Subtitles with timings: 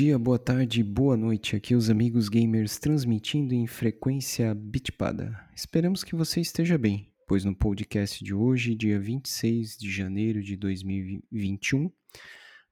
[0.00, 1.54] dia, boa tarde, boa noite.
[1.54, 5.38] Aqui os amigos gamers transmitindo em frequência bitpada.
[5.54, 10.56] Esperamos que você esteja bem, pois no podcast de hoje, dia 26 de janeiro de
[10.56, 11.92] 2021,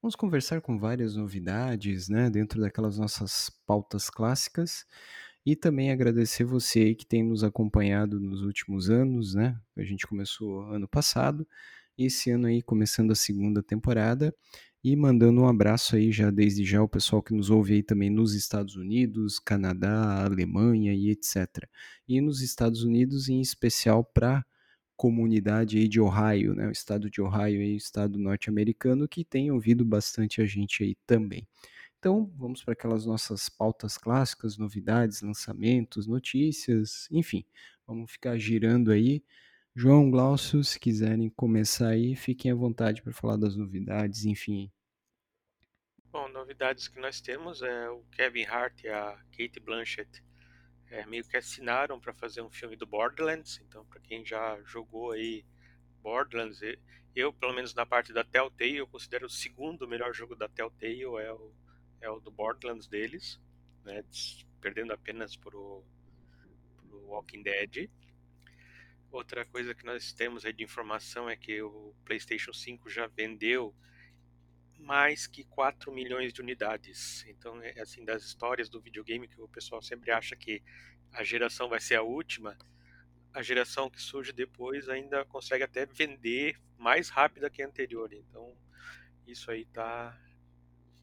[0.01, 4.87] vamos conversar com várias novidades, né, dentro daquelas nossas pautas clássicas
[5.45, 9.55] e também agradecer você que tem nos acompanhado nos últimos anos, né?
[9.77, 11.47] A gente começou ano passado
[11.99, 14.35] esse ano aí começando a segunda temporada
[14.83, 18.11] e mandando um abraço aí já desde já o pessoal que nos ouve aí também
[18.11, 21.69] nos Estados Unidos, Canadá, Alemanha e etc.
[22.07, 24.45] E nos Estados Unidos em especial para
[24.97, 26.67] comunidade aí de Ohio, né?
[26.69, 30.97] O estado de Ohio aí, o estado norte-americano que tem ouvido bastante a gente aí
[31.07, 31.47] também.
[31.99, 37.45] Então, vamos para aquelas nossas pautas clássicas, novidades, lançamentos, notícias, enfim,
[37.87, 39.23] vamos ficar girando aí.
[39.81, 44.73] João Glaucio, se quiserem começar aí, fiquem à vontade para falar das novidades, enfim.
[46.11, 50.21] Bom, novidades que nós temos é o Kevin Hart e a Kate Blanchett
[50.91, 53.61] é, meio que assinaram para fazer um filme do Borderlands.
[53.69, 55.47] Então, para quem já jogou aí
[56.03, 56.59] Borderlands,
[57.15, 61.03] eu, pelo menos na parte da Telltale, eu considero o segundo melhor jogo da Telltale
[61.03, 61.53] é o
[62.01, 63.41] é o do Borderlands deles,
[63.85, 64.05] né,
[64.61, 65.85] perdendo apenas para o
[66.91, 67.89] Walking Dead.
[69.11, 73.75] Outra coisa que nós temos de informação é que o PlayStation 5 já vendeu
[74.79, 77.25] mais que 4 milhões de unidades.
[77.27, 80.63] Então, é assim, das histórias do videogame que o pessoal sempre acha que
[81.13, 82.57] a geração vai ser a última,
[83.33, 88.13] a geração que surge depois ainda consegue até vender mais rápida que a anterior.
[88.13, 88.57] Então,
[89.27, 90.19] isso aí tá,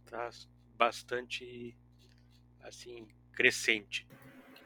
[0.06, 0.30] tá
[0.76, 1.76] bastante
[2.62, 4.08] assim crescente.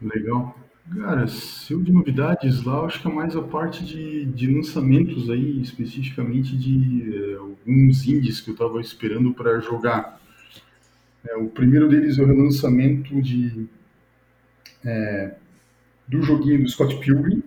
[0.02, 0.56] Legal.
[0.95, 5.62] Cara, seu de novidades lá, acho que é mais a parte de, de lançamentos aí,
[5.62, 10.20] especificamente de é, alguns indies que eu estava esperando para jogar.
[11.28, 13.68] É, o primeiro deles é o relançamento de,
[14.84, 15.36] é,
[16.08, 17.44] do joguinho do Scott Pilgrim.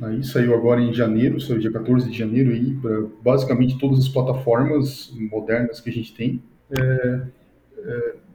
[0.00, 4.08] Aí saiu agora em janeiro, saiu dia 14 de janeiro aí, para basicamente todas as
[4.08, 6.42] plataformas modernas que a gente tem.
[6.70, 7.22] É,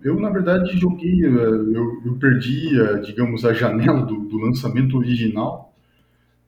[0.04, 2.72] eu, na verdade, joguei, é, eu, eu perdi,
[3.04, 5.74] digamos, a janela do, do, lançamento original,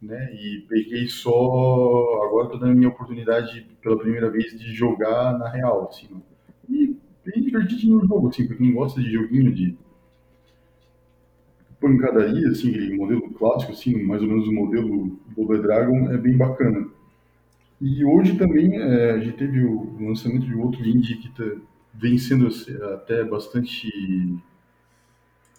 [0.01, 0.33] né?
[0.33, 1.31] E peguei só.
[2.25, 6.09] Agora estou dando a minha oportunidade pela primeira vez de jogar na real, assim.
[6.69, 9.77] E bem divertidinho o jogo, assim, para quem gosta de joguinho de
[11.79, 16.37] pancadaria, assim, aquele modelo clássico, assim, mais ou menos o modelo Double Dragon, é bem
[16.37, 16.87] bacana.
[17.81, 21.43] E hoje também é, a gente teve o lançamento de outro indie que tá,
[21.93, 22.49] vem sendo
[22.93, 23.89] até bastante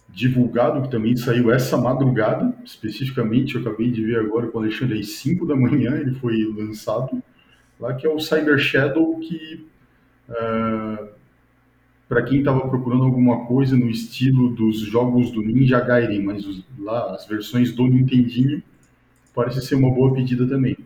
[0.09, 4.99] divulgado, que também saiu essa madrugada, especificamente, eu acabei de ver agora com o Alexandre,
[4.99, 7.21] às 5 da manhã ele foi lançado,
[7.79, 9.67] lá que é o Cyber Shadow, que
[10.29, 11.07] uh,
[12.07, 16.63] para quem estava procurando alguma coisa no estilo dos jogos do Ninja Gaiden, mas os,
[16.77, 18.61] lá as versões do Nintendinho,
[19.33, 20.77] parece ser uma boa pedida também.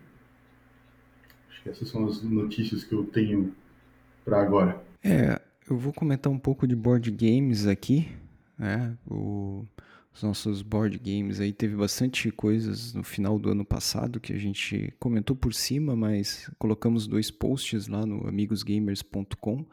[1.49, 3.53] Acho que essas são as notícias que eu tenho
[4.23, 4.88] para agora.
[5.03, 8.09] É, eu vou comentar um pouco de board games aqui,
[8.57, 8.97] né?
[9.09, 9.65] O,
[10.13, 14.37] os nossos board games aí teve bastante coisas no final do ano passado que a
[14.37, 19.65] gente comentou por cima, mas colocamos dois posts lá no amigosgamers.com.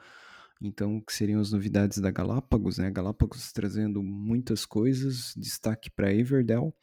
[0.62, 2.90] Então, que seriam as novidades da Galápagos, né?
[2.90, 6.74] Galápagos trazendo muitas coisas, destaque para Everdell.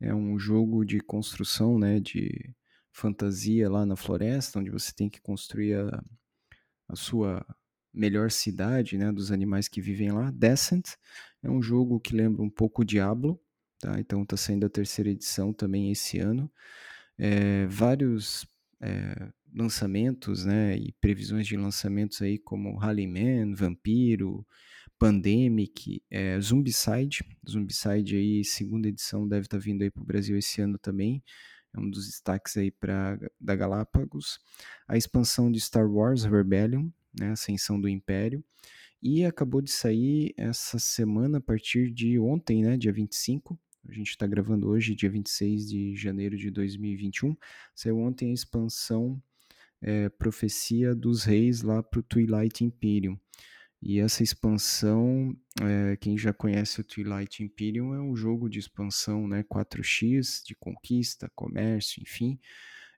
[0.00, 2.54] É um jogo de construção, né, de
[2.92, 6.04] fantasia lá na floresta, onde você tem que construir a,
[6.88, 7.44] a sua
[7.92, 10.30] melhor cidade, né, dos animais que vivem lá.
[10.30, 10.90] Descent
[11.42, 13.40] é um jogo que lembra um pouco Diablo,
[13.80, 13.98] tá?
[13.98, 16.50] Então está saindo a terceira edição também esse ano.
[17.16, 18.46] É, vários
[18.80, 24.46] é, lançamentos, né, e previsões de lançamentos aí como Rallyman, Vampiro,
[24.98, 27.24] Pandemic, é, Zombicide.
[27.48, 31.22] Zombicide aí, segunda edição, deve estar tá vindo aí para o Brasil esse ano também.
[31.74, 34.40] É um dos destaques aí para da Galápagos.
[34.86, 38.44] A expansão de Star Wars Rebellion, né, Ascensão do Império.
[39.02, 43.58] E acabou de sair essa semana, a partir de ontem, né, dia 25.
[43.88, 47.36] A gente está gravando hoje, dia 26 de janeiro de 2021.
[47.74, 49.22] Saiu ontem a expansão
[49.80, 53.18] é, Profecia dos Reis lá para o Twilight Imperium.
[53.80, 55.32] E essa expansão,
[55.62, 60.56] é, quem já conhece o Twilight Imperium, é um jogo de expansão né, 4x, de
[60.56, 62.40] conquista, comércio, enfim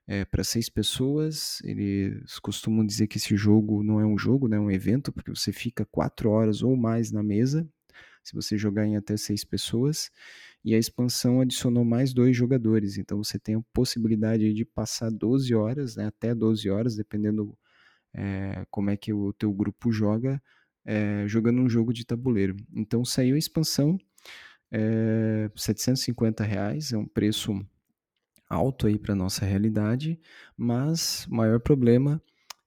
[0.07, 1.61] é, para seis pessoas.
[1.63, 5.31] Eles costumam dizer que esse jogo não é um jogo, né, é um evento, porque
[5.31, 7.67] você fica quatro horas ou mais na mesa,
[8.23, 10.11] se você jogar em até seis pessoas.
[10.63, 15.53] E a expansão adicionou mais dois jogadores, então você tem a possibilidade de passar 12
[15.55, 17.57] horas, né, até 12 horas, dependendo
[18.13, 20.41] é, como é que o teu grupo joga,
[20.85, 22.55] é, jogando um jogo de tabuleiro.
[22.75, 23.97] Então saiu a expansão,
[24.71, 27.59] é, 750 reais, é um preço
[28.51, 30.19] alto aí para nossa realidade,
[30.57, 32.21] mas o maior problema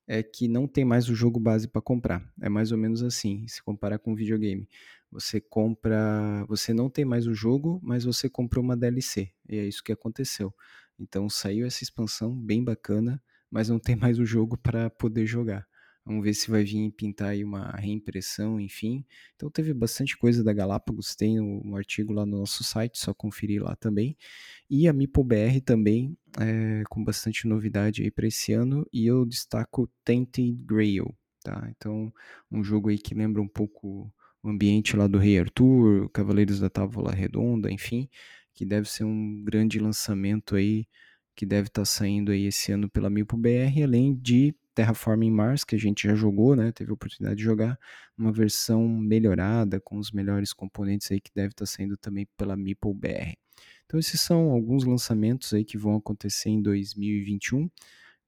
[0.07, 2.27] é que não tem mais o jogo base para comprar.
[2.41, 4.67] É mais ou menos assim, se comparar com videogame.
[5.11, 9.31] Você compra, você não tem mais o jogo, mas você comprou uma DLC.
[9.47, 10.53] E é isso que aconteceu.
[10.99, 15.67] Então saiu essa expansão bem bacana, mas não tem mais o jogo para poder jogar.
[16.05, 19.03] Vamos ver se vai vir pintar aí uma reimpressão, enfim.
[19.35, 23.63] Então teve bastante coisa da Galápagos, tem um artigo lá no nosso site, só conferir
[23.63, 24.15] lá também.
[24.69, 29.89] E a MipoBR também, é, com bastante novidade aí para esse ano, e eu destaco
[30.03, 31.11] Tainted Grail,
[31.43, 31.67] tá?
[31.75, 32.13] Então,
[32.51, 34.11] um jogo aí que lembra um pouco
[34.43, 38.07] o ambiente lá do Rei Arthur, Cavaleiros da Távola Redonda, enfim,
[38.53, 40.87] que deve ser um grande lançamento aí,
[41.35, 45.75] que deve estar tá saindo aí esse ano pela MipoBR, além de Terraforming Mars, que
[45.75, 46.71] a gente já jogou, né?
[46.71, 47.79] Teve a oportunidade de jogar
[48.17, 52.57] uma versão melhorada com os melhores componentes aí que deve estar tá saindo também pela
[52.57, 53.33] Meeple BR.
[53.85, 57.69] Então esses são alguns lançamentos aí que vão acontecer em 2021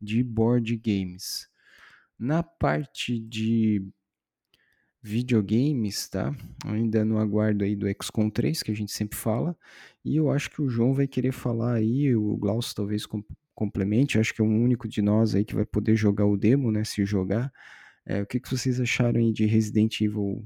[0.02, 1.50] de board games.
[2.18, 3.86] Na parte de
[5.02, 6.36] videogames, tá?
[6.66, 9.56] Ainda no aguardo aí do XCOM 3, que a gente sempre fala,
[10.04, 13.06] e eu acho que o João vai querer falar aí, o Glaucio talvez
[13.57, 16.71] complemente, acho que é o único de nós aí que vai poder jogar o demo,
[16.71, 17.51] né, se jogar.
[18.06, 20.45] É, o que, que vocês acharam aí de Resident Evil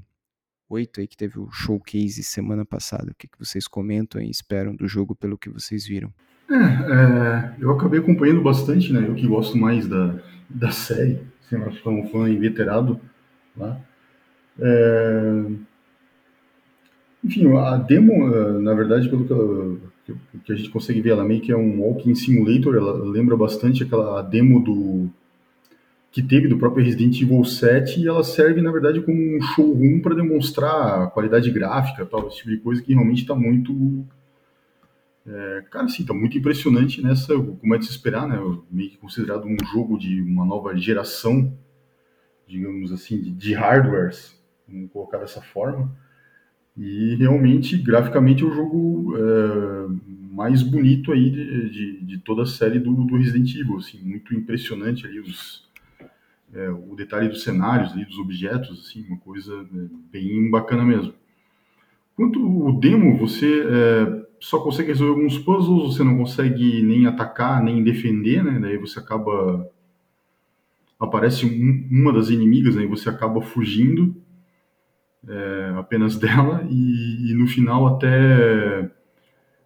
[0.66, 3.10] 8 aí, que teve o showcase semana passada?
[3.10, 6.10] O que, que vocês comentam e esperam do jogo pelo que vocês viram?
[6.50, 10.18] É, é, eu acabei acompanhando bastante, né, eu que gosto mais da,
[10.48, 11.20] da série,
[11.50, 12.98] sempre sou um fã inveterado
[13.54, 13.78] lá.
[14.58, 15.44] É...
[17.22, 19.91] Enfim, a demo, eh, na verdade, pelo que eu,
[20.44, 23.84] que a gente consegue ver, ela meio que é um walking simulator, ela lembra bastante
[23.84, 25.10] aquela demo do
[26.10, 30.00] que teve do próprio Resident Evil 7 e ela serve, na verdade, como um showroom
[30.00, 34.04] para demonstrar a qualidade gráfica, tal, esse tipo de coisa que realmente está muito...
[35.26, 38.36] É, cara, assim, tá muito impressionante nessa, como é de se esperar, né,
[38.70, 41.56] meio que considerado um jogo de uma nova geração,
[42.46, 44.38] digamos assim, de, de hardwares,
[44.68, 45.96] vamos colocar dessa forma,
[46.76, 49.86] e realmente, graficamente, é o jogo é,
[50.32, 53.76] mais bonito aí de, de, de, toda a série do, do Resident Evil.
[53.76, 55.68] Assim, muito impressionante ali os,
[56.54, 61.12] é, o detalhe dos cenários, ali, dos objetos, assim, uma coisa é, bem bacana mesmo.
[62.16, 67.62] Quanto o demo, você é, só consegue resolver alguns puzzles, você não consegue nem atacar,
[67.62, 68.58] nem defender, né?
[68.60, 69.70] Daí você acaba...
[70.98, 72.88] Aparece um, uma das inimigas, aí né?
[72.88, 74.21] você acaba fugindo
[75.28, 78.90] é, apenas dela e, e, no final até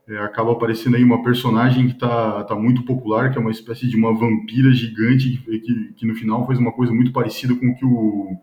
[0.09, 3.89] é, acaba aparecendo aí uma personagem que está tá muito popular, que é uma espécie
[3.89, 7.67] de uma vampira gigante que, que, que no final faz uma coisa muito parecida com
[7.69, 8.37] o que o,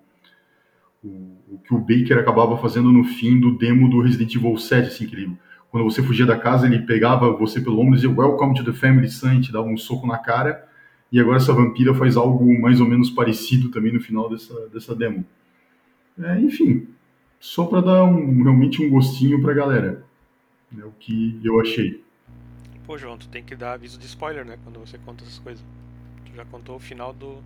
[1.04, 1.07] o,
[1.54, 5.06] o, que o Baker acabava fazendo no fim do demo do Resident Evil 7, assim,
[5.06, 5.38] que ele,
[5.69, 8.74] quando você fugia da casa, ele pegava você pelo ombro e dizia Welcome to the
[8.74, 10.68] Family Son, te dava um soco na cara,
[11.12, 14.95] e agora essa vampira faz algo mais ou menos parecido também no final dessa, dessa
[14.95, 15.24] demo.
[16.19, 16.88] É, enfim,
[17.44, 20.06] só para dar um, realmente um gostinho para a galera.
[20.80, 22.01] É o que eu achei.
[22.86, 24.57] Pô, João, tu tem que dar aviso de spoiler, né?
[24.63, 25.62] Quando você conta essas coisas.
[26.25, 27.44] Tu já contou o final do.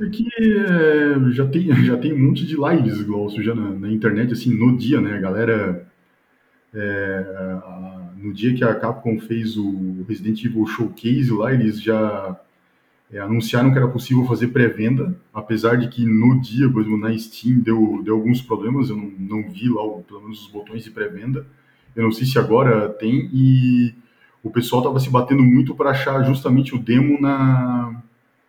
[0.00, 3.92] É que é, já, tem, já tem um monte de lives, Glaucio, já na, na,
[3.92, 5.18] internet, assim, no dia, né?
[5.18, 5.86] A galera.
[6.72, 12.40] É, a, no dia que a Capcom fez o Resident Evil Showcase lá, eles já
[13.10, 17.16] é, anunciaram que era possível fazer pré-venda, apesar de que no dia, por exemplo, na
[17.16, 20.90] Steam deu, deu alguns problemas, eu não, não vi lá, pelo menos, os botões de
[20.90, 21.46] pré-venda.
[21.96, 23.94] Eu não sei se agora tem, e
[24.42, 28.02] o pessoal estava se batendo muito para achar justamente o demo na,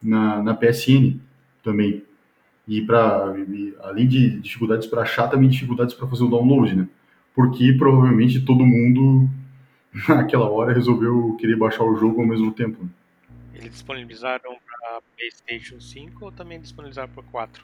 [0.03, 1.19] na, na PSN
[1.63, 2.03] também.
[2.67, 6.87] E, pra, e além de dificuldades para achar, também dificuldades para fazer o download, né?
[7.33, 9.27] Porque provavelmente todo mundo
[10.07, 12.83] naquela hora resolveu querer baixar o jogo ao mesmo tempo.
[12.83, 12.89] Né?
[13.59, 17.61] Eles disponibilizaram para PlayStation 5 ou também disponibilizaram para 4?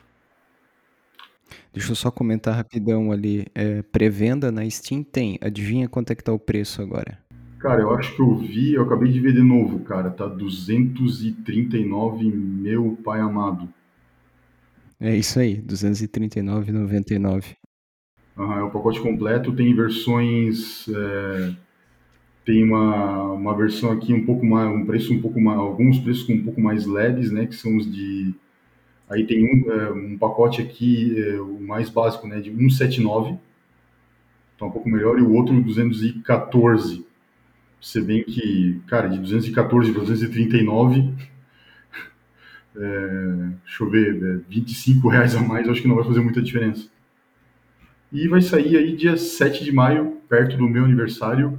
[1.72, 3.46] Deixa eu só comentar rapidão ali.
[3.54, 5.38] É, Pré-venda na Steam tem.
[5.40, 7.18] Adivinha quanto é que tá o preço agora?
[7.58, 10.10] Cara, eu acho que eu vi, eu acabei de ver de novo, cara.
[10.10, 13.66] Tá 239, meu pai amado.
[15.00, 17.56] É isso aí, 239,99.
[18.36, 21.56] Uhum, é o pacote completo, tem versões é,
[22.46, 26.24] tem uma, uma versão aqui um pouco mais, um preço um pouco mais, alguns preços
[26.24, 28.34] com um pouco mais leves, né, que são os de,
[29.08, 33.38] aí tem um, é, um pacote aqui, é, o mais básico, né, de 179,
[34.58, 37.06] tá um pouco melhor, e o outro 214,
[37.80, 41.14] se bem que, cara, de 214 para 239,
[42.74, 46.42] É, deixa eu ver, é, 25 reais a mais, acho que não vai fazer muita
[46.42, 46.88] diferença.
[48.12, 51.58] E vai sair aí dia 7 de maio, perto do meu aniversário.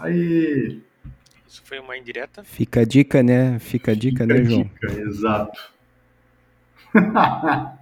[0.00, 0.80] Aí.
[1.46, 2.42] Isso foi uma indireta?
[2.42, 3.58] Fica a dica, né?
[3.58, 4.62] Fica a dica, Fica né, a João?
[4.62, 5.60] Dica, exato.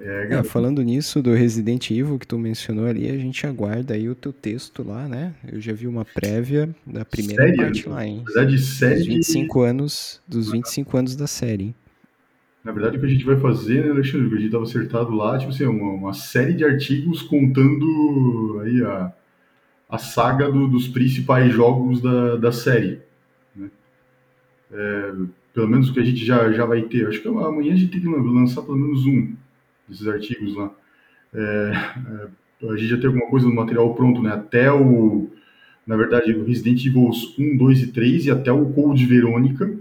[0.00, 4.08] é, é, falando nisso do Resident Evil que tu mencionou ali, a gente aguarda aí
[4.08, 5.34] o teu texto lá, né?
[5.50, 7.56] Eu já vi uma prévia da primeira Sério?
[7.56, 8.18] parte lá, hein?
[8.18, 11.74] Na verdade, série dos 25 anos, dos 25 anos da série, hein?
[12.62, 14.28] Na verdade, o que a gente vai fazer, né, Alexandre?
[14.28, 18.82] Que a gente estava acertado lá, tipo assim, uma, uma, série de artigos contando aí
[18.82, 19.12] a,
[19.94, 23.00] a saga do, dos principais jogos da, da série.
[23.54, 23.70] Né?
[24.72, 25.12] É,
[25.52, 27.06] pelo menos o que a gente já, já vai ter.
[27.06, 29.34] Acho que amanhã a gente tem que lançar pelo menos um
[29.88, 30.70] desses artigos lá.
[31.32, 31.72] É,
[32.62, 34.32] é, a gente já tem alguma coisa no material pronto, né?
[34.32, 35.30] Até o,
[35.86, 39.76] na verdade, o Resident Evil 1, 2 e 3 e até o Code Verônica,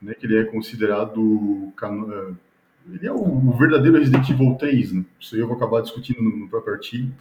[0.00, 2.32] né, que ele é considerado é,
[2.94, 5.04] ele é o, verdadeiro Resident Evil 3, né?
[5.18, 7.12] Isso aí eu vou acabar discutindo no próprio artigo.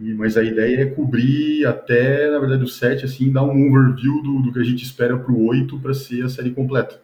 [0.00, 4.22] E, mas a ideia é cobrir até, na verdade, o 7, assim, dar um overview
[4.22, 7.02] do, do que a gente espera para o 8 para ser a série completa.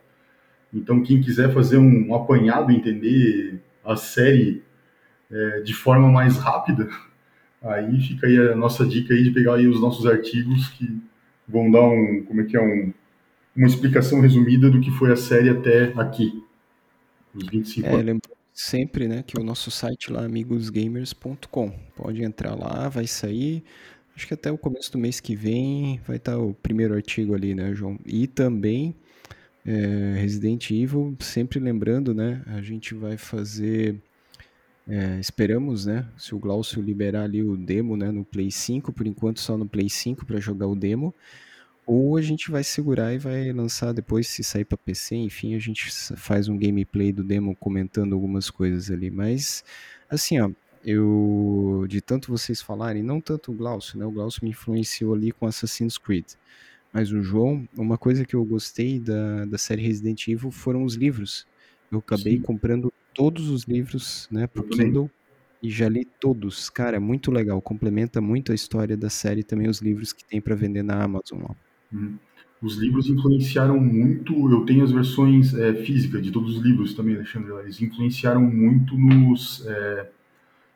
[0.73, 4.63] Então, quem quiser fazer um, apanhado, entender a série
[5.31, 6.89] é, de forma mais rápida,
[7.63, 10.99] aí fica aí a nossa dica aí de pegar aí os nossos artigos que
[11.47, 12.95] vão dar um, como é que é, um,
[13.55, 16.43] uma explicação resumida do que foi a série até aqui,
[17.35, 18.21] os 25 é, anos.
[18.59, 23.63] Sempre, né, que o nosso site lá, amigosgamers.com, pode entrar lá, vai sair,
[24.17, 27.55] acho que até o começo do mês que vem vai estar o primeiro artigo ali,
[27.55, 27.99] né, João?
[28.07, 28.95] E também
[29.67, 33.97] é, Resident Evil, sempre lembrando, né, a gente vai fazer...
[34.89, 36.07] É, esperamos, né?
[36.17, 38.11] Se o Glaucio liberar ali o demo, né?
[38.11, 41.15] No Play 5, por enquanto só no Play 5 para jogar o demo.
[41.87, 45.59] Ou a gente vai segurar e vai lançar depois, se sair para PC, enfim, a
[45.61, 49.09] gente faz um gameplay do demo comentando algumas coisas ali.
[49.09, 49.65] Mas,
[50.11, 50.51] assim, ó,
[50.85, 54.05] eu, de tanto vocês falarem, não tanto o Glaucio, né?
[54.05, 56.27] O Glaucio me influenciou ali com Assassin's Creed.
[56.93, 60.95] Mas o João, uma coisa que eu gostei da, da série Resident Evil foram os
[60.95, 61.47] livros.
[61.91, 62.43] Eu acabei Sim.
[62.43, 65.11] comprando todos os livros, né, pro Kindle
[65.63, 66.69] e já li todos.
[66.71, 67.61] Cara, muito legal.
[67.61, 71.43] Complementa muito a história da série também os livros que tem para vender na Amazon.
[71.45, 71.66] Ó.
[71.93, 72.15] Uhum.
[72.63, 74.51] Os livros influenciaram muito.
[74.51, 77.53] Eu tenho as versões é, físicas de todos os livros também, Alexandre.
[77.63, 80.09] Eles influenciaram muito nos, é,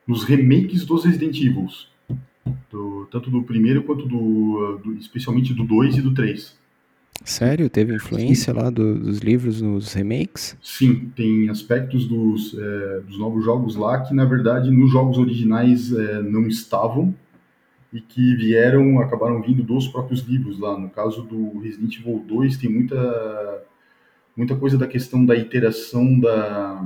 [0.07, 1.67] nos remakes dos Resident Evil.
[2.71, 6.59] Do, tanto do primeiro quanto do, do especialmente do 2 e do 3.
[7.25, 7.69] Sério?
[7.69, 8.59] Teve influência Sim.
[8.59, 10.57] lá do, dos livros nos remakes?
[10.62, 15.93] Sim, tem aspectos dos, é, dos novos jogos lá que, na verdade, nos jogos originais
[15.93, 17.14] é, não estavam
[17.93, 20.79] e que vieram, acabaram vindo dos próprios livros lá.
[20.79, 23.65] No caso do Resident Evil 2, tem muita,
[24.37, 26.85] muita coisa da questão da iteração da,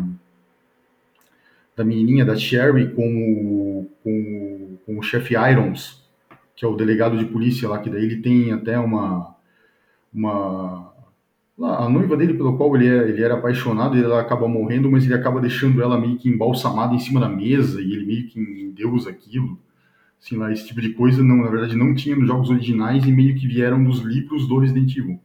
[1.77, 6.03] da menininha, da Sherry, com o, com, o chefe Irons,
[6.57, 9.35] que é o delegado de polícia lá, que daí ele tem até uma...
[10.13, 10.93] uma
[11.57, 15.15] a noiva dele, pelo qual ele, é, ele era apaixonado, ele acaba morrendo, mas ele
[15.15, 19.11] acaba deixando ela meio que embalsamada em cima da mesa, e ele meio que endeusa
[19.11, 19.57] aquilo
[20.21, 23.12] assim, lá, esse tipo de coisa, não, na verdade, não tinha nos jogos originais e
[23.12, 25.21] meio que vieram dos livros do Resident Evil.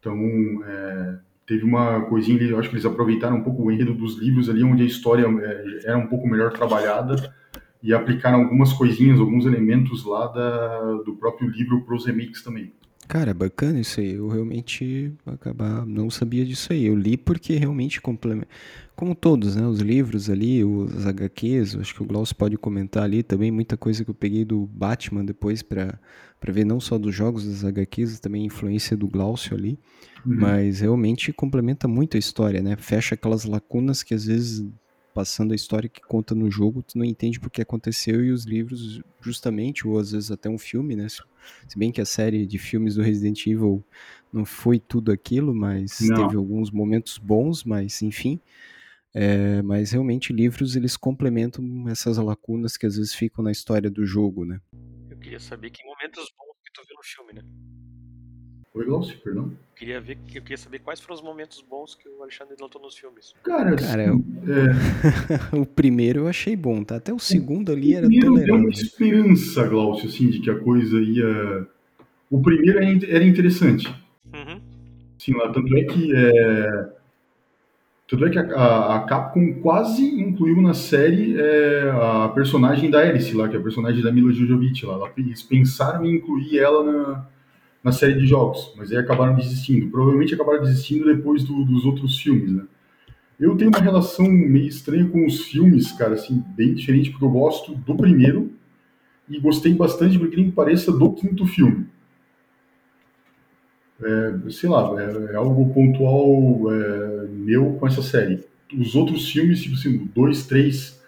[0.00, 0.18] Então,
[0.64, 4.48] é, teve uma coisinha eu acho que eles aproveitaram um pouco o enredo dos livros
[4.48, 7.32] ali, onde a história é, era um pouco melhor trabalhada
[7.82, 12.72] e aplicaram algumas coisinhas, alguns elementos lá da, do próprio livro para os remakes também.
[13.08, 14.14] Cara, bacana isso aí.
[14.14, 16.86] Eu realmente acabar não sabia disso aí.
[16.86, 18.48] Eu li porque realmente complementa,
[18.96, 19.66] como todos, né?
[19.66, 24.04] Os livros ali, os HQs, acho que o Glaucio pode comentar ali também muita coisa
[24.04, 25.98] que eu peguei do Batman depois para
[26.38, 29.78] para ver não só dos jogos das HQs, também a influência do Glaucio ali,
[30.24, 30.36] uhum.
[30.38, 32.76] mas realmente complementa muito a história, né?
[32.76, 34.64] Fecha aquelas lacunas que às vezes
[35.16, 39.00] passando a história que conta no jogo, tu não entende porque aconteceu e os livros
[39.18, 41.08] justamente, ou às vezes até um filme, né?
[41.08, 43.82] Se bem que a série de filmes do Resident Evil
[44.30, 46.16] não foi tudo aquilo, mas não.
[46.16, 48.38] teve alguns momentos bons, mas enfim.
[49.14, 54.04] É, mas realmente livros eles complementam essas lacunas que às vezes ficam na história do
[54.04, 54.60] jogo, né?
[55.08, 57.85] Eu queria saber que momentos bons que tu viu no filme, né?
[58.76, 59.50] Oi, Glaucio, perdão.
[59.74, 62.94] Queria ver, eu queria saber quais foram os momentos bons que o Alexandre notou nos
[62.94, 63.34] filmes.
[63.42, 64.10] Cara, Cara é...
[65.56, 66.96] o primeiro eu achei bom, tá?
[66.96, 68.32] Até o segundo ali era tolerável.
[68.32, 71.66] O primeiro deu uma esperança, Glaucio, assim, de que a coisa ia...
[72.30, 73.88] O primeiro era interessante.
[74.26, 74.60] Uhum.
[75.18, 76.14] Sim, lá, tanto é que...
[76.14, 76.88] É...
[78.08, 83.34] Tanto é que a, a, Capcom quase incluiu na série é, a personagem da Alice
[83.34, 85.10] lá, que é a personagem da Mila Jojovic lá.
[85.16, 87.26] Eles pensaram em incluir ela na
[87.86, 89.88] na série de jogos, mas aí acabaram desistindo.
[89.92, 92.64] Provavelmente acabaram desistindo depois do, dos outros filmes, né?
[93.38, 97.30] Eu tenho uma relação meio estranha com os filmes, cara, assim, bem diferente, porque eu
[97.30, 98.50] gosto do primeiro
[99.28, 101.86] e gostei bastante, porque nem pareça, do quinto filme.
[104.02, 108.42] É, sei lá, é, é algo pontual é, meu com essa série.
[108.76, 111.00] Os outros filmes, tipo assim, dois, três,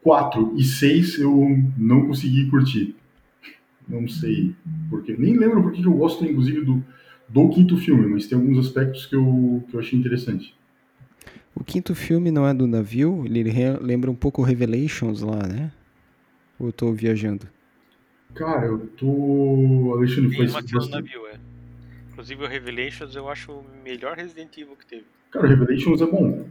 [0.00, 2.94] quatro e seis, eu não consegui curtir.
[3.88, 4.54] Não sei
[4.88, 5.16] porque.
[5.16, 6.84] Nem lembro porque eu gosto, inclusive, do,
[7.28, 10.54] do quinto filme, mas tem alguns aspectos que eu, que eu achei interessante.
[11.54, 13.24] O quinto filme não é do navio?
[13.26, 13.44] Ele
[13.80, 15.70] lembra um pouco Revelations lá, né?
[16.58, 17.46] Ou eu tô viajando?
[18.34, 19.94] Cara, eu tô.
[19.94, 21.38] Alexandre, foi uma no navio, é.
[22.10, 25.04] Inclusive o Revelations eu acho o melhor Resident Evil que teve.
[25.30, 26.46] Cara, o Revelations é bom.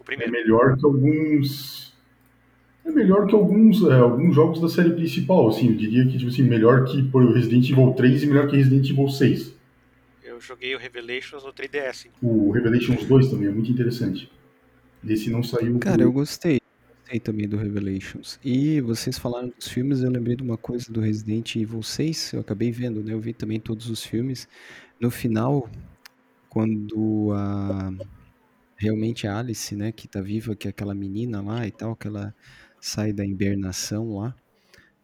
[0.00, 0.34] O primeiro.
[0.34, 1.91] É melhor que alguns.
[2.84, 5.68] É melhor que alguns, é, alguns jogos da série principal, assim.
[5.68, 8.90] Eu diria que, tipo assim, melhor que por Resident Evil 3 e melhor que Resident
[8.90, 9.54] Evil 6.
[10.24, 12.08] Eu joguei o Revelations no 3DS.
[12.20, 14.30] O Revelations 2 também é muito interessante.
[15.06, 15.78] Esse não saiu.
[15.78, 16.60] Cara, eu gostei.
[17.00, 18.40] Gostei também do Revelations.
[18.44, 22.40] E vocês falaram dos filmes, eu lembrei de uma coisa do Resident Evil 6, eu
[22.40, 23.12] acabei vendo, né?
[23.12, 24.48] Eu vi também todos os filmes.
[24.98, 25.68] No final,
[26.48, 27.92] quando a
[28.82, 32.08] realmente a Alice, né, que tá viva, que é aquela menina lá e tal, que
[32.08, 32.34] ela
[32.82, 34.34] sai da hibernação lá.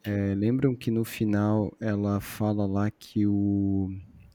[0.02, 3.88] É, lembram que no final ela fala lá que o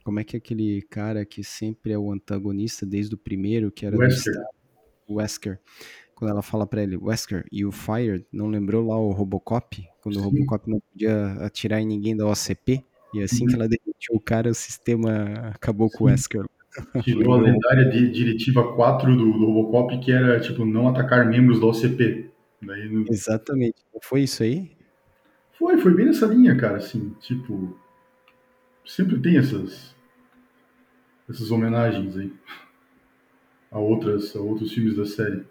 [0.03, 3.85] como é que é aquele cara que sempre é o antagonista desde o primeiro, que
[3.85, 4.33] era Wesker.
[5.07, 5.59] o Wesker.
[6.15, 9.83] Quando ela fala para ele, Wesker, e o Fire, não lembrou lá o Robocop?
[10.01, 10.21] Quando Sim.
[10.21, 12.83] o Robocop não podia atirar em ninguém da OCP?
[13.13, 13.61] E assim que uhum.
[13.61, 16.45] ela demitiu o cara, o sistema acabou com o Wesker.
[17.03, 21.59] Tirou a lendária de diretiva 4 do, do, Robocop, que era, tipo, não atacar membros
[21.59, 22.32] da OCP.
[22.65, 23.05] Daí, no...
[23.09, 23.75] Exatamente.
[24.01, 24.71] Foi isso aí?
[25.57, 27.77] Foi, foi bem nessa linha, cara, assim, tipo...
[28.85, 29.93] Sempre tem essas
[31.29, 32.31] essas homenagens aí
[33.71, 35.43] a outras a outros filmes da série.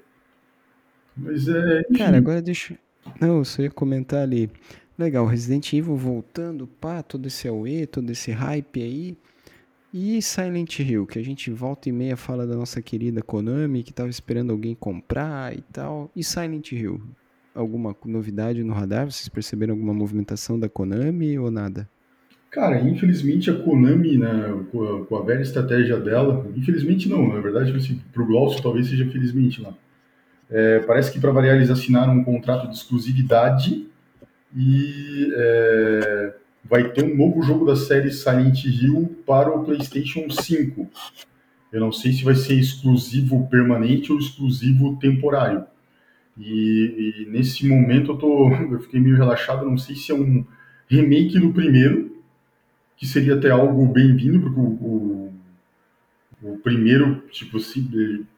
[1.16, 1.80] Mas é.
[1.80, 1.98] Enfim.
[1.98, 2.78] Cara, agora deixa.
[3.20, 4.50] Não, eu só ia comentar ali.
[4.96, 9.16] Legal, Resident Evil voltando, pá, todo esse AUE, todo esse hype aí.
[9.92, 13.92] E Silent Hill, que a gente volta e meia fala da nossa querida Konami, que
[13.92, 16.10] tava esperando alguém comprar e tal.
[16.16, 16.98] E Silent Hill,
[17.54, 19.10] alguma novidade no radar?
[19.10, 21.86] Vocês perceberam alguma movimentação da Konami ou nada?
[22.50, 27.40] Cara, infelizmente a Konami, né, com, a, com a velha estratégia dela, infelizmente não, na
[27.40, 29.74] verdade, assim, para o Glaucio talvez seja felizmente lá.
[30.50, 33.86] É, parece que para variar eles assinaram um contrato de exclusividade
[34.54, 40.88] e é, vai ter um novo jogo da série Silent Hill para o PlayStation 5.
[41.72, 45.64] Eu não sei se vai ser exclusivo permanente ou exclusivo temporário.
[46.38, 50.44] E, e nesse momento eu, tô, eu fiquei meio relaxado, não sei se é um
[50.88, 52.12] remake do primeiro
[52.96, 55.32] que seria até algo bem-vindo, porque o, o,
[56.42, 57.58] o, primeiro, tipo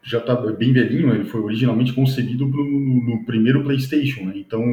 [0.03, 4.33] já está bem velhinho, ele foi originalmente concebido pro, no primeiro PlayStation, né?
[4.37, 4.65] Então,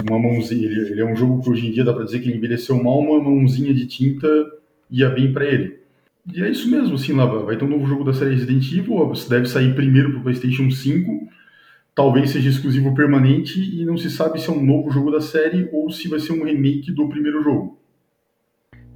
[0.00, 2.28] uma mãozinha, ele, ele, é um jogo que hoje em dia dá para dizer que
[2.28, 4.26] ele envelheceu mal, uma mãozinha de tinta
[4.90, 5.80] ia bem para ele.
[6.32, 9.12] E é isso mesmo, assim, lá vai ter um novo jogo da série Resident Evil,
[9.28, 11.28] deve sair primeiro para o PlayStation 5,
[11.94, 15.68] talvez seja exclusivo permanente e não se sabe se é um novo jogo da série
[15.72, 17.78] ou se vai ser um remake do primeiro jogo.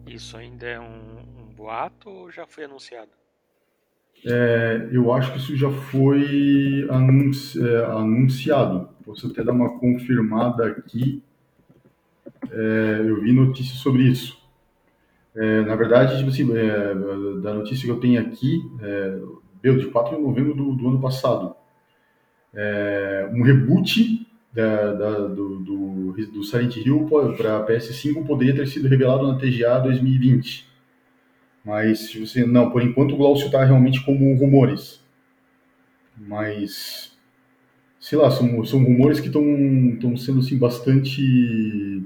[0.06, 3.10] Isso ainda é um, um boato ou já foi anunciado?
[4.24, 8.88] É, eu acho que isso já foi anunci, é, anunciado.
[9.06, 11.22] Posso até dar uma confirmada aqui.
[12.50, 14.36] É, eu vi notícias sobre isso.
[15.32, 16.94] É, na verdade, tipo assim, é,
[17.40, 19.18] da notícia que eu tenho aqui, é,
[19.62, 21.54] deu de 4 de novembro do, do ano passado.
[23.32, 29.30] um reboot da, da, do, do, do, Silent Hill para PS5 poderia ter sido revelado
[29.30, 30.66] na TGA 2020.
[31.64, 35.00] Mas, se você não, por enquanto o Glaucio está realmente como rumores.
[36.16, 37.15] Mas,
[38.06, 42.04] sei lá, são, são rumores que estão sendo assim, bastante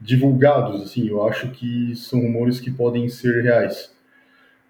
[0.00, 0.80] divulgados.
[0.80, 3.94] Assim, eu acho que são rumores que podem ser reais.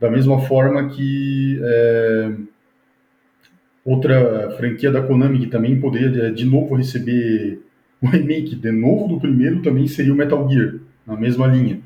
[0.01, 1.61] Da mesma forma que.
[1.63, 2.33] É,
[3.85, 7.61] Outra franquia da Konami que também poderia de novo receber
[8.01, 11.81] o remake de novo do primeiro também seria o Metal Gear, na mesma linha.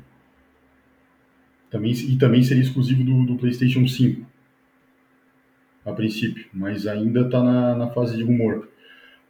[1.71, 4.26] Também, e também seria exclusivo do, do PlayStation 5,
[5.87, 8.67] a princípio, mas ainda está na, na fase de rumor.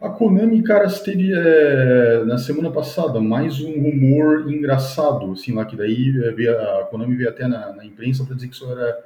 [0.02, 5.76] A Konami, cara, teve é, na semana passada mais um rumor engraçado, assim, lá que
[5.76, 8.98] daí é, a Konami veio até na, na imprensa para dizer que isso era,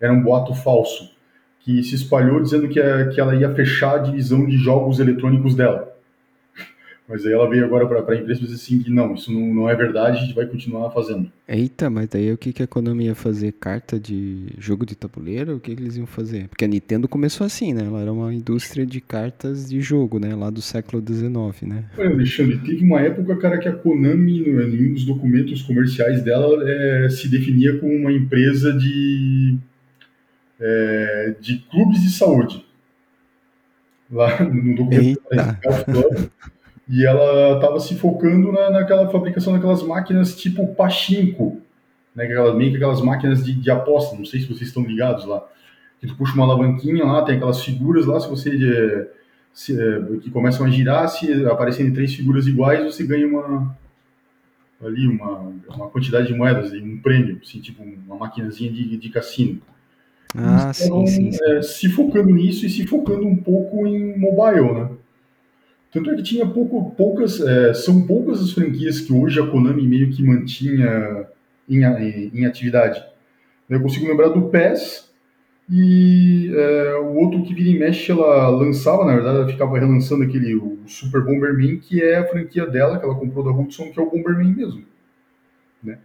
[0.00, 1.14] era um boato falso
[1.60, 5.54] que se espalhou dizendo que, a, que ela ia fechar a divisão de jogos eletrônicos
[5.54, 5.93] dela.
[7.06, 9.54] Mas aí ela veio agora para a empresa e disse assim que não, isso não,
[9.54, 11.30] não é verdade, a gente vai continuar fazendo.
[11.46, 13.52] Eita, mas daí o que, que a Konami ia fazer?
[13.52, 15.56] Carta de jogo de tabuleiro?
[15.56, 16.48] O que, que eles iam fazer?
[16.48, 17.84] Porque a Nintendo começou assim, né?
[17.84, 20.34] Ela era uma indústria de cartas de jogo, né?
[20.34, 21.84] Lá do século XIX, né?
[21.98, 26.66] Olha, Alexandre, teve uma época, cara, que a Konami, em um dos documentos comerciais dela,
[26.66, 29.58] é, se definia como uma empresa de,
[30.58, 32.64] é, de clubes de saúde.
[34.10, 35.60] Lá no documento Eita.
[36.88, 41.60] E ela estava se focando na, naquela fabricação daquelas máquinas tipo Pachinko,
[42.14, 45.24] né, aquelas, meio que aquelas máquinas de, de aposta, não sei se vocês estão ligados
[45.24, 45.46] lá,
[46.00, 49.08] que tu puxa uma alavanquinha lá, tem aquelas figuras lá, se você é,
[49.52, 53.76] se, é, que começam a girar, se aparecerem três figuras iguais, você ganha uma
[54.84, 59.60] ali uma, uma quantidade de moedas, um prêmio, assim, tipo uma maquinazinha de, de cassino.
[60.36, 61.44] Ah, sim, sim, sim.
[61.44, 64.90] É, se focando nisso e se focando um pouco em mobile, né?
[65.94, 69.86] Tanto é que tinha pouco, poucas, é, são poucas as franquias que hoje a Konami
[69.86, 71.24] meio que mantinha
[71.68, 73.00] em, em, em atividade.
[73.70, 75.08] Eu consigo lembrar do PES
[75.70, 80.24] e é, o outro que vira e mexe ela lançava, na verdade ela ficava relançando
[80.24, 84.00] aquele o Super Bomberman, que é a franquia dela, que ela comprou da Hudson, que
[84.00, 84.84] é o Bomberman mesmo.
[85.80, 85.98] Né?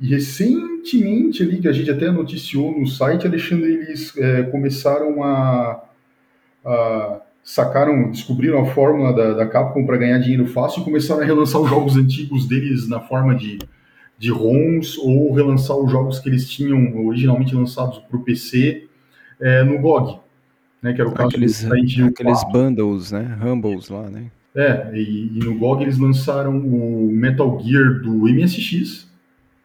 [0.00, 5.84] E recentemente ali, que a gente até noticiou no site, Alexandre, eles é, começaram a,
[6.64, 11.26] a sacaram, descobriram a fórmula da, da Capcom para ganhar dinheiro fácil e começaram a
[11.26, 13.58] relançar os jogos antigos deles na forma de,
[14.18, 18.88] de ROMs ou relançar os jogos que eles tinham originalmente lançados para o PC
[19.38, 20.18] é, no GOG,
[20.82, 22.52] né, que era o caso aqueles, do Silent Hill Aqueles 4.
[22.52, 24.30] bundles, né, Humbles lá, né.
[24.54, 29.10] É, e, e, no GOG eles lançaram o Metal Gear do MSX,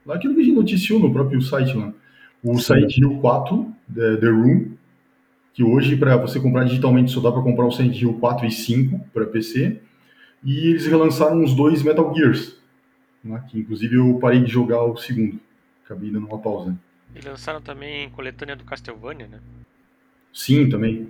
[0.05, 1.93] lá aquilo que a gente noticiou no próprio site lá.
[2.43, 2.57] O.
[2.57, 4.71] Silent Hill 4, The, The Room,
[5.53, 8.51] que hoje para você comprar digitalmente só dá para comprar o Silent Hill 4 e
[8.51, 9.81] 5 para PC.
[10.43, 12.57] E eles relançaram os dois Metal Gears,
[13.23, 15.37] né, que inclusive eu parei de jogar o segundo,
[15.83, 16.77] acabei dando uma pausa.
[17.13, 19.39] E lançaram também coletânea do Castlevania, né?
[20.31, 21.09] Sim, também.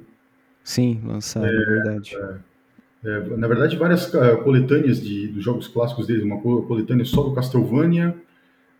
[0.63, 2.15] Sim, lançaram, é, verdade.
[2.15, 7.21] É, é, na verdade, várias uh, coletâneas de, dos jogos clássicos deles, uma coletânea só
[7.23, 8.15] do Castlevania,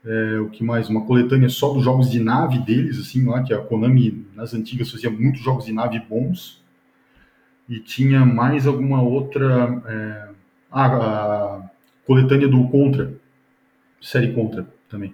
[0.06, 0.90] é, o que mais?
[0.90, 4.92] Uma coletânea só dos jogos de nave deles, assim, lá, que a Konami nas antigas
[4.92, 6.64] fazia muitos jogos de nave bons.
[7.68, 9.82] E tinha mais alguma outra.
[9.86, 10.30] É,
[10.72, 11.70] ah, a
[12.06, 13.14] coletânea do Contra,
[14.02, 15.14] série Contra também.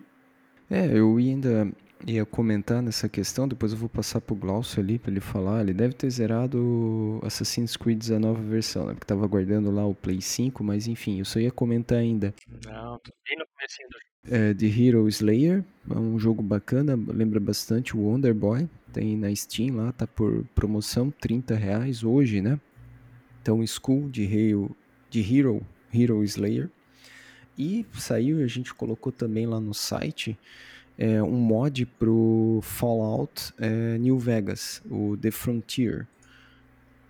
[0.69, 1.67] É, eu ainda
[2.05, 5.62] ia comentar nessa questão, depois eu vou passar pro Glaucio ali para ele falar.
[5.62, 8.93] Ele deve ter zerado Assassin's Creed a nova versão, né?
[8.93, 12.34] Porque tava guardando lá o Play 5, mas enfim, eu só ia comentar ainda.
[12.65, 17.39] Não, tô bem no comecinho do é, The Hero Slayer, é um jogo bacana, lembra
[17.39, 22.60] bastante o Wonder Boy, tem na Steam lá, tá por promoção, 30 reais hoje, né?
[23.41, 24.75] Então, School de Hero,
[25.10, 25.62] de Hero,
[25.93, 26.69] Hero Slayer.
[27.58, 30.38] E saiu, a gente colocou também lá no site,
[30.97, 36.08] é, um mod pro Fallout é, New Vegas, o The Frontier.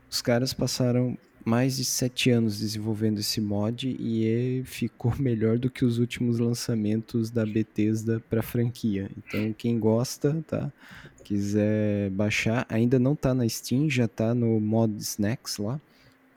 [0.09, 5.85] Os caras passaram mais de sete anos desenvolvendo esse mod e ficou melhor do que
[5.85, 9.11] os últimos lançamentos da Bethesda para franquia.
[9.15, 10.71] Então, quem gosta, tá?
[11.23, 15.79] Quiser baixar, ainda não tá na Steam, já tá no Mod Snacks lá,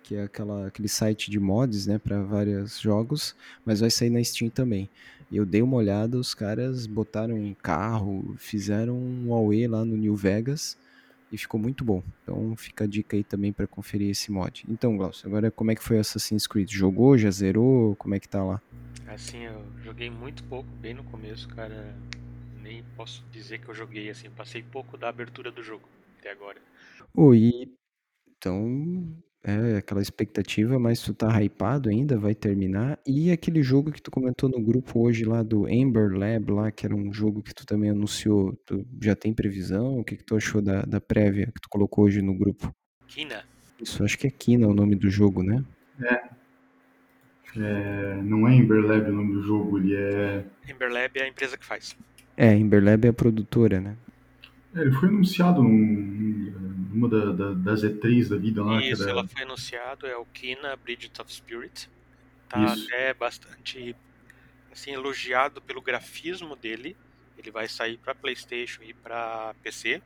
[0.02, 3.34] que é aquela, aquele site de mods, né, para vários jogos,
[3.66, 4.88] mas vai sair na Steam também.
[5.30, 10.16] Eu dei uma olhada, os caras botaram um carro, fizeram um AUE lá no New
[10.16, 10.76] Vegas
[11.30, 12.02] e ficou muito bom.
[12.22, 14.64] Então fica a dica aí também para conferir esse mod.
[14.68, 16.70] Então, Glaucio, agora como é que foi Assassin's Creed?
[16.70, 17.94] Jogou, já zerou?
[17.96, 18.60] Como é que tá lá?
[19.06, 21.94] Assim, eu joguei muito pouco, bem no começo, cara.
[22.62, 25.86] Nem posso dizer que eu joguei assim, passei pouco da abertura do jogo
[26.18, 26.58] até agora.
[27.14, 27.70] Oi,
[28.30, 32.98] então é, aquela expectativa, mas tu tá hypado ainda, vai terminar.
[33.07, 36.85] E aquele jogo que tu comentou no grupo hoje lá do Amber Lab lá, que
[36.85, 39.98] era um jogo que tu também anunciou, tu já tem previsão?
[39.98, 42.74] O que que tu achou da, da prévia que tu colocou hoje no grupo?
[43.07, 43.44] Kina.
[43.81, 45.64] Isso, acho que é Kina o nome do jogo, né?
[46.03, 46.20] É.
[47.57, 50.44] é não é Amber Lab o nome do jogo, ele é...
[50.70, 51.96] Amber Lab é a empresa que faz.
[52.37, 53.96] É, Amber Lab é a produtora, né?
[54.74, 56.53] É, ele foi anunciado num,
[56.88, 58.81] numa da, da, das E3 da vida lá.
[58.83, 59.11] Isso, era...
[59.12, 61.88] ela foi anunciado, é o Kina Bridge of Spirit.
[62.48, 62.87] Tá Isso.
[62.87, 63.94] até bastante
[64.72, 66.96] assim, elogiado pelo grafismo dele.
[67.37, 70.03] Ele vai sair para PlayStation e para PC.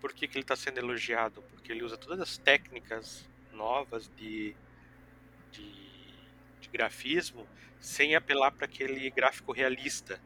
[0.00, 1.42] Por que, que ele está sendo elogiado?
[1.50, 4.54] Porque ele usa todas as técnicas novas de,
[5.52, 5.72] de,
[6.60, 7.46] de grafismo
[7.78, 10.18] sem apelar para aquele gráfico realista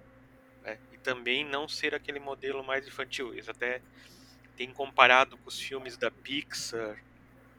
[0.63, 0.79] né?
[0.93, 3.33] e também não ser aquele modelo mais infantil.
[3.33, 3.83] Eles até
[4.59, 7.01] têm comparado com os filmes da Pixar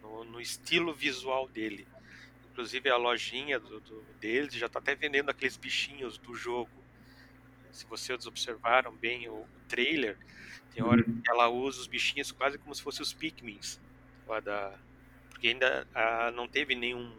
[0.01, 1.87] no, no estilo visual dele.
[2.51, 6.69] inclusive a lojinha do, do deles já está até vendendo aqueles bichinhos do jogo.
[7.71, 10.17] Se vocês observaram bem o trailer,
[10.73, 11.21] tem hora Uhum.
[11.21, 13.79] que ela usa os bichinhos quase como se fossem os Pikmins.
[14.43, 14.77] da-
[15.29, 17.15] Porque ainda ah, não teve nenhum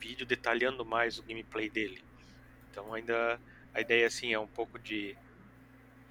[0.00, 2.02] vídeo detalhando mais o gameplay dele.
[2.70, 3.40] Então ainda
[3.72, 5.16] a ideia assim é um pouco de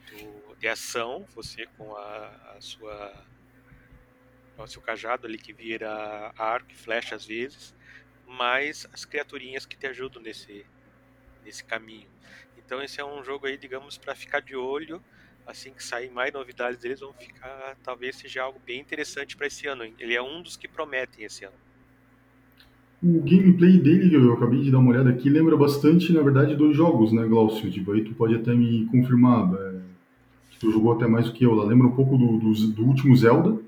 [0.10, 3.28] do- de ação, você com a, a sua
[4.58, 7.76] o seu cajado ali que vira arco e flecha às vezes,
[8.26, 10.70] mais as criaturinhas que te ajudam nesse
[11.44, 12.12] nesse caminho.
[12.58, 15.04] Então esse é um jogo aí, digamos, para ficar de olho.
[15.46, 17.78] Assim que sair mais novidades deles, vão ficar.
[17.84, 19.86] Talvez seja algo bem interessante para esse ano.
[19.86, 21.60] Ele é um dos que prometem esse ano.
[23.02, 26.76] O gameplay dele, eu acabei de dar uma olhada aqui, lembra bastante, na verdade, dois
[26.76, 27.70] jogos, né, Glaucio?
[27.72, 29.67] Tipo, aí tu pode até me confirmar, é,
[30.60, 31.66] tu jogou até mais do que eu lá.
[31.66, 33.60] Lembra um pouco do, do, do último Zelda,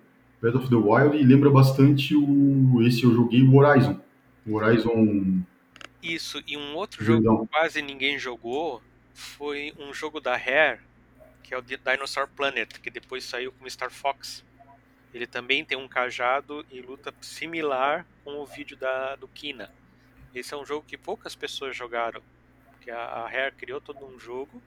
[0.42, 2.82] Breath of the Wild, e lembra bastante o.
[2.82, 4.00] Esse eu joguei, o Horizon.
[4.48, 5.42] O Horizon.
[6.02, 7.46] Isso, e um outro jogo Verdão.
[7.46, 8.82] que quase ninguém jogou
[9.14, 10.80] foi um jogo da Rare,
[11.44, 14.46] que é o Di- Dinosaur Planet, que depois saiu como Star Fox.
[15.14, 19.70] Ele também tem um cajado e luta similar com o vídeo da, do Kina.
[20.34, 22.22] Esse é um jogo que poucas pessoas jogaram,
[22.72, 24.62] porque a, a Rare criou todo um jogo,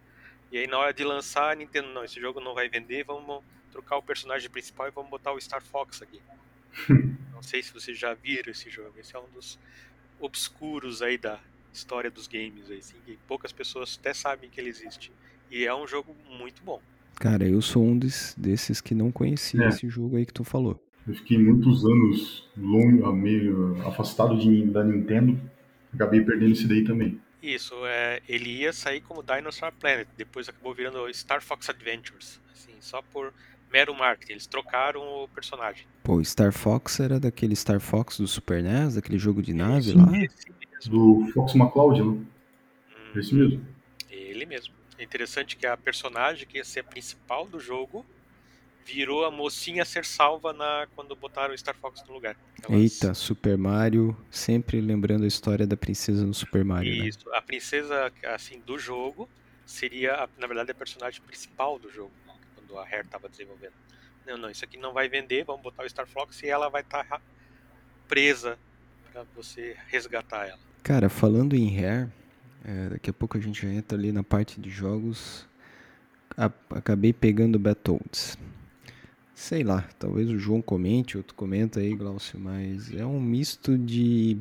[0.53, 3.43] e aí na hora de lançar, a Nintendo, não, esse jogo não vai vender, vamos
[3.73, 6.21] trocar o personagem principal e vamos botar o Star Fox aqui.
[7.33, 9.59] Não sei se vocês já viram esse jogo, esse é um dos
[10.21, 11.38] obscuros aí da
[11.73, 15.11] história dos games, aí, assim, que poucas pessoas até sabem que ele existe.
[15.51, 16.81] E é um jogo muito bom.
[17.17, 19.69] Cara, eu sou um des- desses que não conhecia É.
[19.69, 20.81] esse jogo aí que tu falou.
[21.07, 25.38] Eu fiquei muitos anos longe, meio afastado de, da Nintendo,
[25.93, 27.21] acabei perdendo esse daí também.
[27.42, 32.72] Isso, é, ele ia sair como Dinosaur Planet, depois acabou virando Star Fox Adventures, assim,
[32.81, 33.35] só por
[33.72, 34.33] mero marketing.
[34.33, 35.85] Eles trocaram o personagem.
[36.05, 39.96] Pô, Star Fox era daquele Star Fox do Super NES, daquele jogo de nave Sim.
[39.96, 40.18] lá?
[40.18, 40.90] Esse mesmo.
[40.90, 42.07] Do Fox McCloud, né?
[42.07, 42.26] Hum,
[43.18, 43.66] Esse mesmo.
[44.11, 44.74] Ele mesmo.
[44.96, 48.07] É interessante que a personagem que ia ser a principal do jogo
[48.85, 52.37] virou a mocinha a ser salva na quando botaram o Star Fox no lugar.
[52.68, 57.09] Elas- Eita, Super Mario, sempre lembrando a história da princesa no Super Mario, né?
[57.09, 59.29] Isso, a princesa assim do jogo
[59.64, 62.12] seria, a- na verdade, a personagem principal do jogo,
[62.57, 63.73] quando a Rare estava desenvolvendo.
[64.27, 66.83] Não, não, isso aqui não vai vender, vamos botar o Star Fox e ela vai
[66.83, 67.21] estar
[68.09, 68.59] presa
[69.12, 70.59] para você resgatar ela.
[70.83, 72.09] Cara, falando em Rare,
[72.64, 75.47] é, daqui a pouco a gente já entra ali na parte de jogos.
[76.37, 78.38] A- acabei pegando Battletoads.
[79.42, 84.38] Sei lá, talvez o João comente, outro comenta aí, Glaucio, mas é um misto de.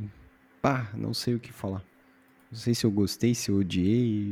[0.61, 1.83] Pá, não sei o que falar.
[2.51, 4.31] Não sei se eu gostei, se eu odiei.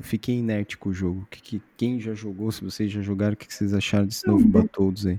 [0.00, 1.28] Fiquei inerte com o jogo.
[1.30, 4.26] Que, que- quem já jogou, se vocês já jogaram, o que, que vocês acharam desse
[4.26, 5.18] novo Battletoads aí?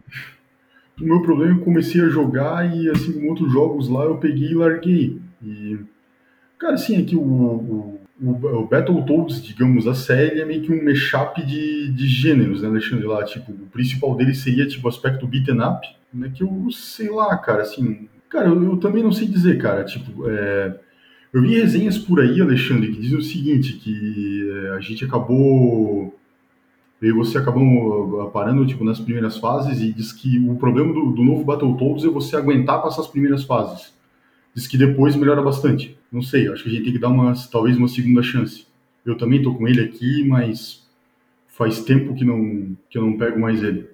[1.00, 4.04] O meu problema é que eu comecei a jogar e, assim como outros jogos lá,
[4.06, 5.22] eu peguei e larguei.
[5.44, 5.78] E,
[6.58, 10.72] cara, assim, é que o, o, o, o Battletoads, digamos, a série é meio que
[10.72, 13.06] um mashup de, de gêneros, né, Alexandre?
[13.06, 17.10] Lá, tipo, o principal dele seria, tipo, o aspecto beaten up, né, que eu sei
[17.10, 18.08] lá, cara, assim...
[18.30, 20.80] Cara, eu, eu também não sei dizer, cara, tipo, é...
[21.34, 26.14] Eu vi resenhas por aí, Alexandre, que dizem o seguinte, que é, a gente acabou
[27.02, 30.94] eu e você acabam uh, parando tipo, nas primeiras fases e diz que o problema
[30.94, 33.92] do, do novo Battletoads é você aguentar passar as primeiras fases.
[34.54, 35.98] Diz que depois melhora bastante.
[36.12, 38.68] Não sei, acho que a gente tem que dar uma, talvez uma segunda chance.
[39.06, 40.88] Eu também tô com ele aqui, mas
[41.48, 43.90] faz tempo que, não, que eu não pego mais ele.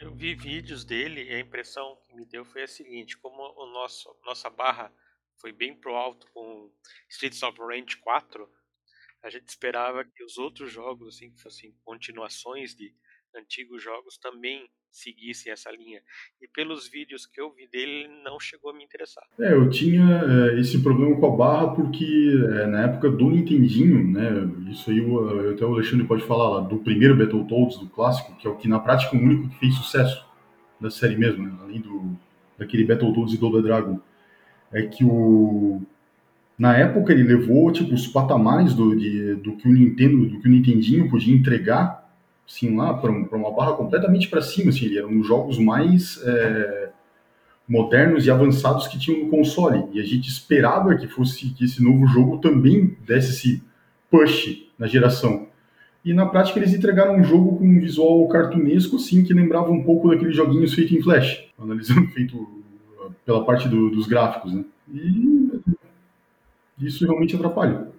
[0.00, 3.66] Eu vi vídeos dele e a impressão que me deu foi a seguinte: como o
[3.72, 4.92] nosso nossa barra
[5.40, 6.70] foi bem pro alto com
[7.08, 8.48] Streets of Rage 4,
[9.22, 12.94] a gente esperava que os outros jogos, assim, que fossem continuações de
[13.34, 16.00] antigos jogos, também seguissem essa linha.
[16.40, 19.24] E pelos vídeos que eu vi dele, ele não chegou a me interessar.
[19.40, 24.06] É, eu tinha é, esse problema com a barra porque é, na época do Nintendinho,
[24.12, 24.30] né,
[24.70, 28.46] isso aí o, até o Alexandre pode falar lá, do primeiro Battletoads, do clássico, que
[28.46, 30.24] é o que na prática é o único que fez sucesso
[30.80, 32.16] da série mesmo, né, além do
[32.56, 34.00] daquele Battletoads e Double Dragon,
[34.72, 35.82] é que o
[36.56, 40.46] na época ele levou tipo os patamares do, de, do que o Nintendo, do que
[40.46, 42.03] o Nintendinho podia entregar,
[42.48, 45.58] assim lá para um, uma barra completamente para cima, assim, ele era um dos jogos
[45.58, 46.90] mais é,
[47.68, 49.84] modernos e avançados que tinham no console.
[49.92, 53.62] E a gente esperava que fosse que esse novo jogo também desse esse
[54.10, 55.48] push na geração.
[56.04, 59.82] E na prática eles entregaram um jogo com um visual cartunesco, assim, que lembrava um
[59.82, 62.62] pouco daqueles joguinhos feitos em Flash, analisando feito
[63.24, 64.64] pela parte do, dos gráficos, né?
[64.92, 65.62] E
[66.78, 67.94] isso realmente atrapalha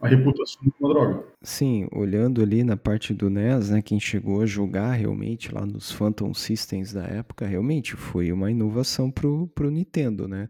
[0.00, 1.24] a reputação de uma droga.
[1.42, 5.90] Sim, olhando ali na parte do NES, né, quem chegou a jogar realmente lá nos
[5.90, 10.48] Phantom Systems da época, realmente foi uma inovação pro, pro Nintendo, né?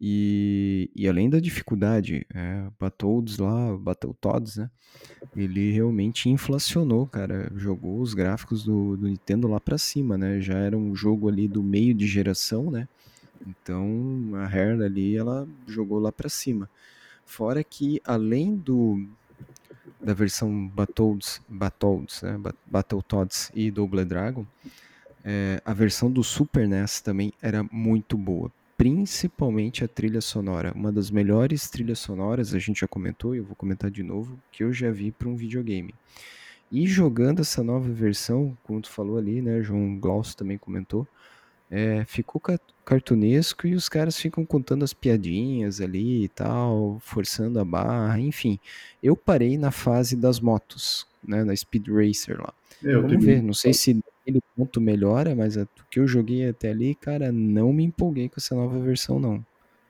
[0.00, 4.70] E, e além da dificuldade, é, Battletoads lá, Battletoads, né?
[5.34, 7.50] Ele realmente inflacionou, cara.
[7.56, 10.40] Jogou os gráficos do, do Nintendo lá pra cima, né?
[10.40, 12.86] Já era um jogo ali do meio de geração, né?
[13.46, 16.68] Então a Rare ali, ela jogou lá pra cima.
[17.26, 19.06] Fora que além do
[20.00, 22.40] da versão Battletoads, Battletoads, né?
[22.66, 24.46] Battletoads e Double Dragon,
[25.24, 30.72] é, a versão do Super NES também era muito boa principalmente a trilha sonora.
[30.74, 34.38] Uma das melhores trilhas sonoras, a gente já comentou e eu vou comentar de novo,
[34.52, 35.94] que eu já vi para um videogame.
[36.70, 41.06] E jogando essa nova versão, como tu falou ali, né, João Glaucio também comentou,
[41.70, 42.40] é, ficou
[42.84, 48.58] cartunesco e os caras ficam contando as piadinhas ali e tal, forçando a barra, enfim.
[49.02, 52.52] Eu parei na fase das motos, né, na Speed Racer lá.
[52.84, 56.70] É, Vamos ver, não sei se aquele ponto melhora, mas o que eu joguei até
[56.70, 59.44] ali, cara, não me empolguei com essa nova versão, não.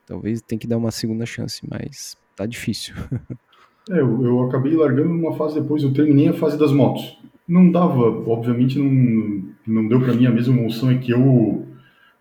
[0.05, 2.95] Talvez tenha que dar uma segunda chance, mas tá difícil.
[3.91, 7.19] é, eu, eu acabei largando numa fase depois, eu terminei a fase das motos.
[7.47, 11.66] Não dava, obviamente não, não deu para mim a mesma emoção, é que eu,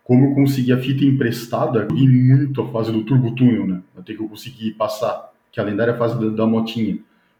[0.07, 3.83] como eu consegui a fita emprestada, e muito a fase do Turbo Túnel, né?
[3.99, 6.97] Até que eu consegui passar, que é a lendária fase da, da motinha.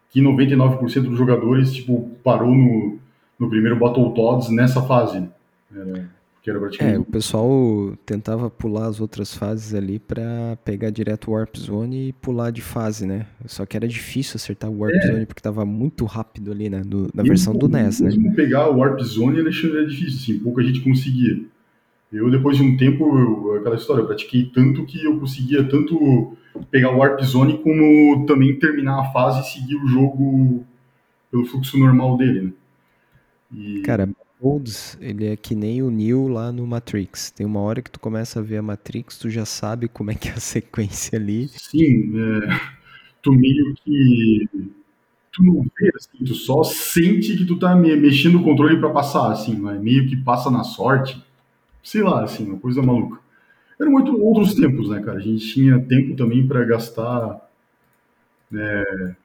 [0.09, 2.97] Que 99% dos jogadores, tipo, parou no,
[3.39, 5.29] no primeiro Battletoads nessa fase.
[5.73, 6.09] Era,
[6.43, 6.97] que era praticamente...
[6.97, 12.09] É, o pessoal tentava pular as outras fases ali para pegar direto o Warp Zone
[12.09, 13.27] e pular de fase, né?
[13.45, 15.07] Só que era difícil acertar o Warp é.
[15.07, 16.81] Zone porque tava muito rápido ali, né?
[16.85, 18.11] Do, na versão do NES, né?
[18.35, 21.45] Pegar o Warp Zone, Alexandre, era difícil, assim, pouca gente conseguia.
[22.11, 26.37] Eu, depois de um tempo, eu, aquela história, eu pratiquei tanto que eu conseguia tanto
[26.71, 30.65] pegar o Warp Zone como também terminar a fase e seguir o jogo
[31.29, 32.51] pelo fluxo normal dele, né?
[33.53, 33.81] E...
[33.81, 37.31] Cara, Olds, ele é que nem o Neo lá no Matrix.
[37.31, 40.15] Tem uma hora que tu começa a ver a Matrix, tu já sabe como é
[40.15, 41.47] que é a sequência ali.
[41.49, 42.59] Sim, é,
[43.21, 44.47] tu meio que
[45.31, 49.31] tu não vê, assim, tu só sente que tu tá mexendo o controle para passar,
[49.31, 51.23] assim, mas meio que passa na sorte.
[51.87, 53.21] Sei lá, assim, uma coisa maluca.
[53.79, 55.19] Eram muito outros tempos, né, cara?
[55.19, 57.49] A gente tinha tempo também para gastar.
[58.51, 59.15] Né...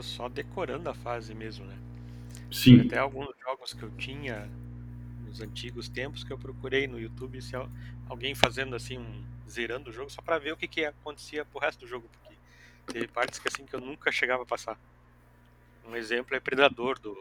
[0.00, 1.78] Só decorando a fase mesmo, né?
[2.52, 2.82] Sim.
[2.82, 4.46] Até alguns jogos que eu tinha
[5.26, 7.56] nos antigos tempos que eu procurei no YouTube se
[8.10, 11.60] alguém fazendo assim um zerando o jogo só para ver o que que acontecia pro
[11.60, 12.36] resto do jogo, porque
[12.92, 14.78] teve partes que assim que eu nunca chegava a passar.
[15.88, 17.16] Um exemplo é Predador do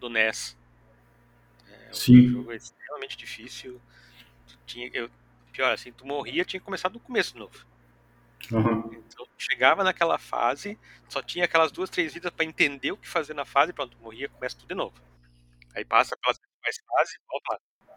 [0.00, 0.56] do NES.
[1.70, 2.26] É, Sim.
[2.26, 3.80] Um jogo extremamente difícil.
[4.70, 5.10] Tinha eu
[5.52, 7.66] pior assim, tu morria, tinha que começar do começo de novo.
[8.52, 8.90] Uhum.
[8.92, 10.78] Então, chegava naquela fase,
[11.08, 14.28] só tinha aquelas duas, três vidas para entender o que fazer na fase, pronto, morria,
[14.28, 14.94] começa tudo de novo.
[15.74, 17.94] Aí passa pelas mais fases e volta lá.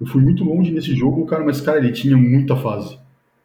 [0.00, 2.98] Eu fui muito longe nesse jogo, cara, mas, cara, ele tinha muita fase.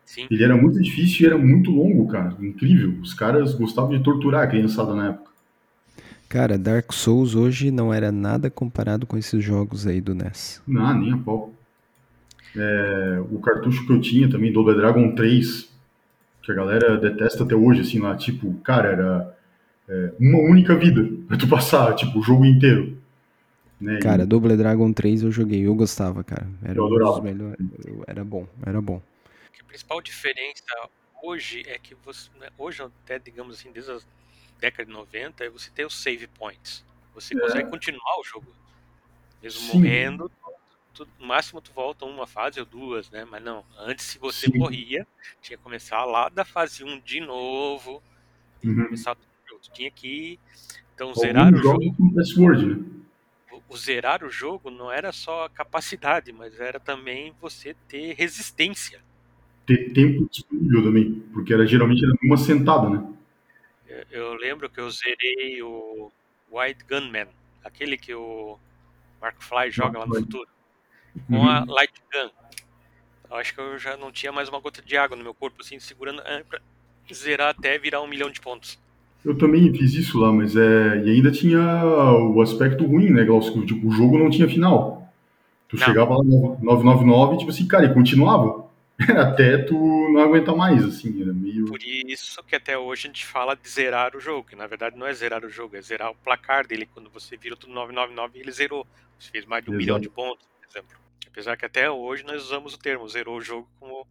[0.05, 0.27] Sim.
[0.29, 2.35] Ele era muito difícil e era muito longo, cara.
[2.39, 2.99] Incrível.
[3.01, 5.31] Os caras gostavam de torturar a criançada na época.
[6.27, 10.61] Cara, Dark Souls hoje não era nada comparado com esses jogos aí do NES.
[10.67, 11.53] Não, nem a pau.
[12.55, 15.69] É, o cartucho que eu tinha também, Double Dragon 3,
[16.41, 19.37] que a galera detesta até hoje, assim, lá, tipo, cara, era
[19.87, 22.97] é, uma única vida pra tu passar, tipo, o jogo inteiro.
[23.79, 23.99] Né?
[23.99, 24.25] Cara, e...
[24.25, 26.47] Double Dragon 3 eu joguei, eu gostava, cara.
[26.63, 27.57] Era eu um dos melhores.
[28.05, 29.01] Era bom, era bom.
[29.59, 30.63] A principal diferença
[31.23, 32.29] hoje é que você.
[32.39, 33.99] Né, hoje, até digamos assim, desde a
[34.59, 36.85] década de 90, é você ter os save points.
[37.15, 37.39] Você é.
[37.39, 38.47] consegue continuar o jogo.
[39.41, 39.77] Mesmo Sim.
[39.77, 40.31] morrendo,
[40.93, 43.25] tu, no máximo tu volta uma fase ou duas, né?
[43.29, 44.57] Mas não, antes se você Sim.
[44.57, 45.05] morria,
[45.41, 48.01] tinha que começar lá da fase 1 de novo.
[48.63, 48.85] Uhum.
[48.85, 50.39] Começar tu tinha que
[50.93, 51.95] então zerar o jogo.
[52.15, 52.85] Password, né?
[53.51, 58.99] o, o zerar o jogo não era só capacidade, mas era também você ter resistência.
[59.65, 63.13] Ter tempo disponível também, porque era geralmente era uma sentada, né?
[63.87, 66.11] Eu, eu lembro que eu zerei o
[66.51, 67.27] White Gunman,
[67.63, 68.57] aquele que o
[69.21, 70.49] Mark Fly joga Mark lá no futuro
[71.27, 71.49] com uhum.
[71.49, 72.29] a light gun.
[73.29, 75.61] Eu acho que eu já não tinha mais uma gota de água no meu corpo,
[75.61, 76.59] assim, segurando é, pra
[77.13, 78.77] zerar até virar um milhão de pontos.
[79.23, 81.03] Eu também fiz isso lá, mas é.
[81.05, 83.65] E ainda tinha o aspecto ruim, né, Glaucio?
[83.65, 85.11] Tipo, o jogo não tinha final.
[85.69, 85.85] Tu não.
[85.85, 88.69] chegava lá no 999 tipo assim, cara, e continuava.
[89.17, 89.75] Até tu
[90.11, 91.65] não aguentar mais, assim, era meio.
[91.65, 94.95] Por isso que até hoje a gente fala de zerar o jogo, que na verdade
[94.95, 96.87] não é zerar o jogo, é zerar o placar dele.
[96.93, 98.85] Quando você vira tudo 999, ele zerou.
[99.17, 99.81] Você fez mais de um Exato.
[99.81, 100.97] milhão de pontos, exemplo.
[101.27, 104.05] Apesar que até hoje nós usamos o termo zerou o jogo como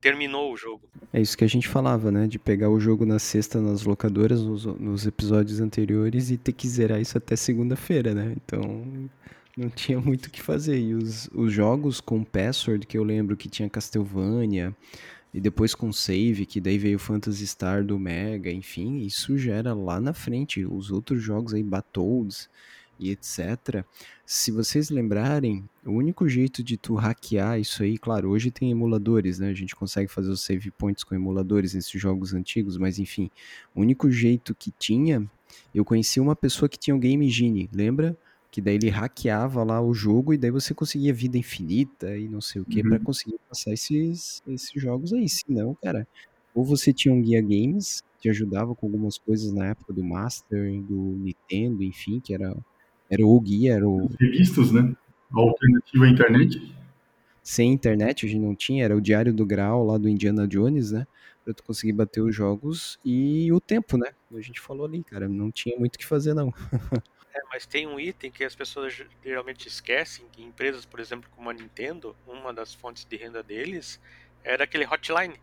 [0.00, 0.82] terminou o jogo.
[1.12, 2.26] É isso que a gente falava, né?
[2.26, 6.66] De pegar o jogo na sexta nas locadoras, nos, nos episódios anteriores, e ter que
[6.66, 8.34] zerar isso até segunda-feira, né?
[8.36, 9.10] Então
[9.56, 10.78] não tinha muito o que fazer.
[10.78, 14.74] E os, os jogos com password, que eu lembro que tinha Castlevania,
[15.32, 19.72] e depois com save, que daí veio Phantasy Star do Mega, enfim, isso já era
[19.72, 20.64] lá na frente.
[20.64, 22.50] Os outros jogos aí, Battletoads
[23.02, 23.84] e etc.
[24.24, 29.38] Se vocês lembrarem, o único jeito de tu hackear isso aí, claro, hoje tem emuladores,
[29.38, 29.50] né?
[29.50, 33.30] A gente consegue fazer os save points com emuladores nesses jogos antigos, mas enfim,
[33.74, 35.28] o único jeito que tinha,
[35.74, 38.16] eu conheci uma pessoa que tinha o Game Genie, lembra?
[38.52, 42.42] que daí ele hackeava lá o jogo e daí você conseguia vida infinita e não
[42.42, 42.90] sei o que uhum.
[42.90, 45.26] para conseguir passar esses, esses jogos aí.
[45.26, 46.06] Se não, cara,
[46.54, 50.04] ou você tinha um guia games que te ajudava com algumas coisas na época do
[50.04, 52.54] Master, do Nintendo, enfim, que era,
[53.12, 54.10] era o guia, era o...
[54.18, 54.96] Revistas, né?
[55.30, 56.74] A alternativa à internet.
[57.42, 60.92] Sem internet, a gente não tinha, era o Diário do Grau lá do Indiana Jones,
[60.92, 61.06] né?
[61.44, 64.12] Pra tu conseguir bater os jogos e o tempo, né?
[64.34, 66.52] A gente falou ali, cara, não tinha muito o que fazer, não.
[67.34, 68.94] É, mas tem um item que as pessoas
[69.24, 73.98] geralmente esquecem, que empresas, por exemplo, como a Nintendo, uma das fontes de renda deles
[74.44, 75.40] era aquele hotline,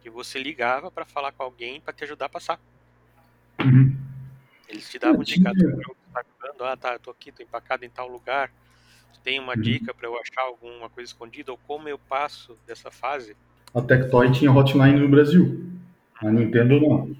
[0.00, 2.58] que você ligava para falar com alguém para te ajudar a passar.
[3.60, 3.94] Uhum.
[4.66, 5.94] Eles te davam dica do
[6.64, 8.50] ah tá, eu tô aqui, tô empacado em tal lugar,
[9.22, 9.60] tem uma uhum.
[9.60, 13.36] dica para eu achar alguma coisa escondida, ou como eu passo dessa fase.
[13.74, 15.64] A Tectoy tinha hotline no Brasil,
[16.20, 17.16] a Nintendo não.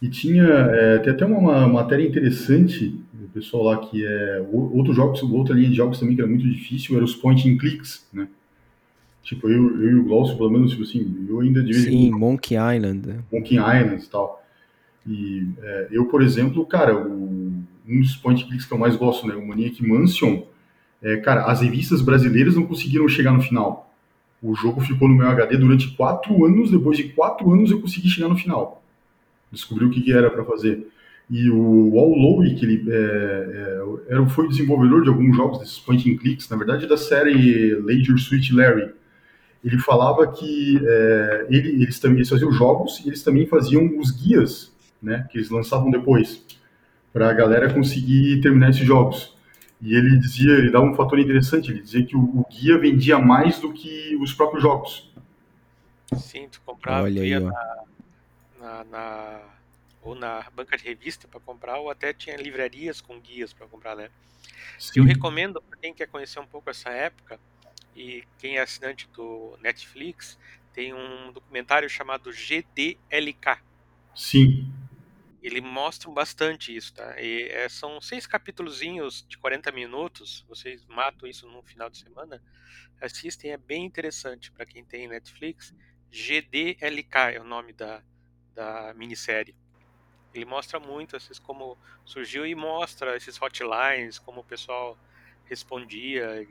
[0.00, 5.22] E tinha é, tem até uma, matéria interessante do pessoal lá que é outro jogos,
[5.22, 8.28] outra linha de jogos também que era muito difícil era os point and clicks, né?
[9.22, 12.56] Tipo, eu, eu e o Glaucio, pelo menos, tipo assim, eu ainda de Sim, Monkey
[12.56, 13.06] Island.
[13.06, 13.18] Né?
[13.32, 14.44] Monkey Island e tal.
[15.06, 17.51] E é, eu, por exemplo, cara, o,
[17.88, 20.42] um dos point clicks que eu mais gosto, né, o Maniac Mansion,
[21.02, 23.92] é, cara, as revistas brasileiras não conseguiram chegar no final.
[24.40, 28.08] O jogo ficou no meu HD durante quatro anos, depois de quatro anos eu consegui
[28.08, 28.82] chegar no final
[29.52, 30.86] descobriu o que, que era para fazer.
[31.30, 32.96] E o Al Lowe, que ele é,
[34.08, 37.74] é, era, foi desenvolvedor de alguns jogos desses point and clicks, na verdade da série
[37.76, 38.90] Leisure Suite Larry.
[39.64, 44.10] Ele falava que é, ele, eles também eles faziam jogos e eles também faziam os
[44.10, 46.44] guias, né, que eles lançavam depois,
[47.12, 49.36] para a galera conseguir terminar esses jogos.
[49.80, 53.18] E ele dizia, ele dava um fator interessante, ele dizia que o, o guia vendia
[53.18, 55.12] mais do que os próprios jogos.
[56.16, 57.84] Sim, tu comprava Olha aí, na,
[58.60, 59.40] na, na
[60.02, 63.94] ou na banca de revista para comprar, ou até tinha livrarias com guias para comprar,
[63.94, 64.10] né?
[64.78, 65.00] Sim.
[65.00, 67.38] Eu recomendo para quem quer conhecer um pouco essa época
[67.94, 70.38] e quem é assinante do Netflix,
[70.72, 73.58] tem um documentário chamado GDLK.
[74.14, 74.72] Sim.
[75.42, 77.20] Ele mostra bastante isso, tá?
[77.20, 82.40] E, é, são seis capítulozinhos de 40 minutos, vocês matam isso num final de semana,
[83.00, 85.74] assistem, é bem interessante para quem tem Netflix.
[86.12, 88.02] GDLK é o nome da,
[88.54, 89.56] da minissérie.
[90.32, 94.96] Ele mostra muito esses como surgiu e mostra esses hotlines, como o pessoal
[95.46, 96.46] respondia.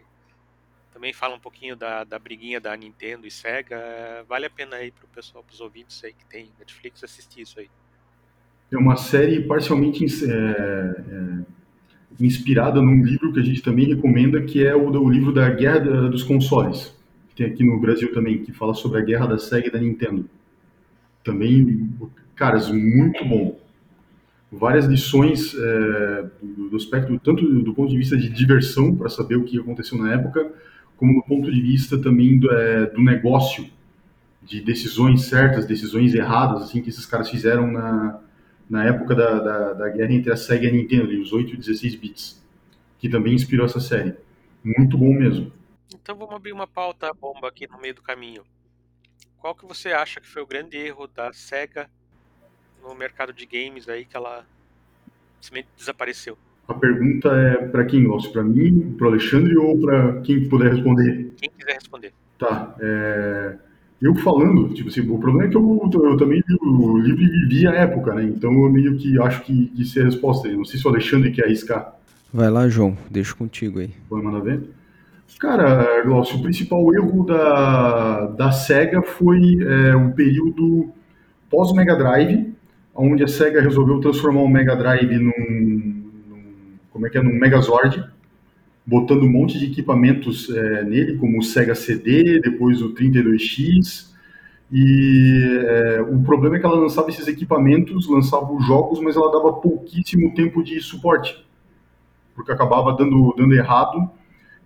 [0.92, 4.24] Também fala um pouquinho da, da briguinha da Nintendo e Sega.
[4.28, 7.70] Vale a pena aí pro pessoal, pros ouvintes aí que tem Netflix assistir isso aí.
[8.72, 11.38] É uma série parcialmente é, é,
[12.20, 16.10] inspirada num livro que a gente também recomenda, que é o, o livro da Guerra
[16.10, 16.96] dos Consoles,
[17.30, 19.80] que tem aqui no Brasil também, que fala sobre a guerra da Sega e da
[19.80, 20.26] Nintendo
[21.24, 21.90] também,
[22.36, 23.60] caras, muito bom.
[24.52, 29.36] Várias lições é, do, do, aspecto, tanto do ponto de vista de diversão, para saber
[29.36, 30.52] o que aconteceu na época,
[30.98, 33.66] como do ponto de vista também do, é, do negócio,
[34.44, 38.20] de decisões certas, decisões erradas, assim, que esses caras fizeram na,
[38.72, 41.56] na época da, da, da guerra entre a Sega e a Nintendo, ali, os 8
[41.56, 42.42] e 16 bits,
[42.98, 44.16] que também inspirou essa série.
[44.64, 45.52] Muito bom mesmo.
[45.94, 48.44] Então vamos abrir uma pauta bomba aqui no meio do caminho.
[49.40, 51.90] Qual que você acha que foi o grande erro da SEGA
[52.82, 54.46] no mercado de games aí que ela
[55.42, 56.38] simplesmente desapareceu?
[56.66, 58.32] A pergunta é para quem, Lócio?
[58.32, 61.34] Para mim, para Alexandre ou para quem puder responder?
[61.36, 62.14] Quem quiser responder.
[62.40, 62.74] Tá.
[62.80, 63.58] É...
[64.02, 67.28] Eu falando, tipo assim, o problema é que eu, eu também li o livro e
[67.28, 68.24] vivi a época, né?
[68.24, 70.48] Então eu meio que acho que, que isso é a resposta.
[70.48, 71.96] Eu não sei se o Alexandre quer arriscar.
[72.34, 72.98] Vai lá, João.
[73.10, 73.92] Deixo contigo aí.
[74.10, 74.62] Pode mandar ver?
[75.40, 80.90] Cara, Glaucio, o principal erro da, da SEGA foi é, um período
[81.50, 82.54] pós-Mega Drive,
[82.94, 86.54] onde a SEGA resolveu transformar o Mega Drive num, num
[86.92, 88.04] como é que é, num Megazord,
[88.92, 94.12] botando um monte de equipamentos é, nele, como o Sega CD, depois o 32X,
[94.70, 99.32] e é, o problema é que ela lançava esses equipamentos, lançava os jogos, mas ela
[99.32, 101.42] dava pouquíssimo tempo de suporte,
[102.36, 104.10] porque acabava dando, dando errado,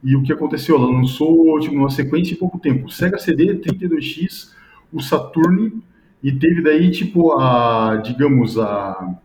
[0.04, 0.76] e o que aconteceu?
[0.76, 2.88] Ela lançou tipo, uma sequência em pouco tempo.
[2.88, 4.52] O Sega CD, 32X,
[4.92, 5.84] o Saturn,
[6.24, 9.16] e teve daí, tipo, a, digamos, a,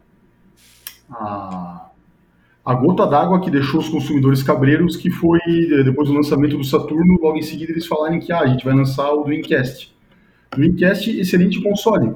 [1.10, 1.89] a,
[2.64, 5.38] a gota d'água que deixou os consumidores cabreiros, que foi,
[5.84, 8.74] depois do lançamento do Saturno, logo em seguida eles falarem que ah, a gente vai
[8.74, 9.94] lançar o Dreamcast.
[10.54, 12.12] Dreamcast, excelente console.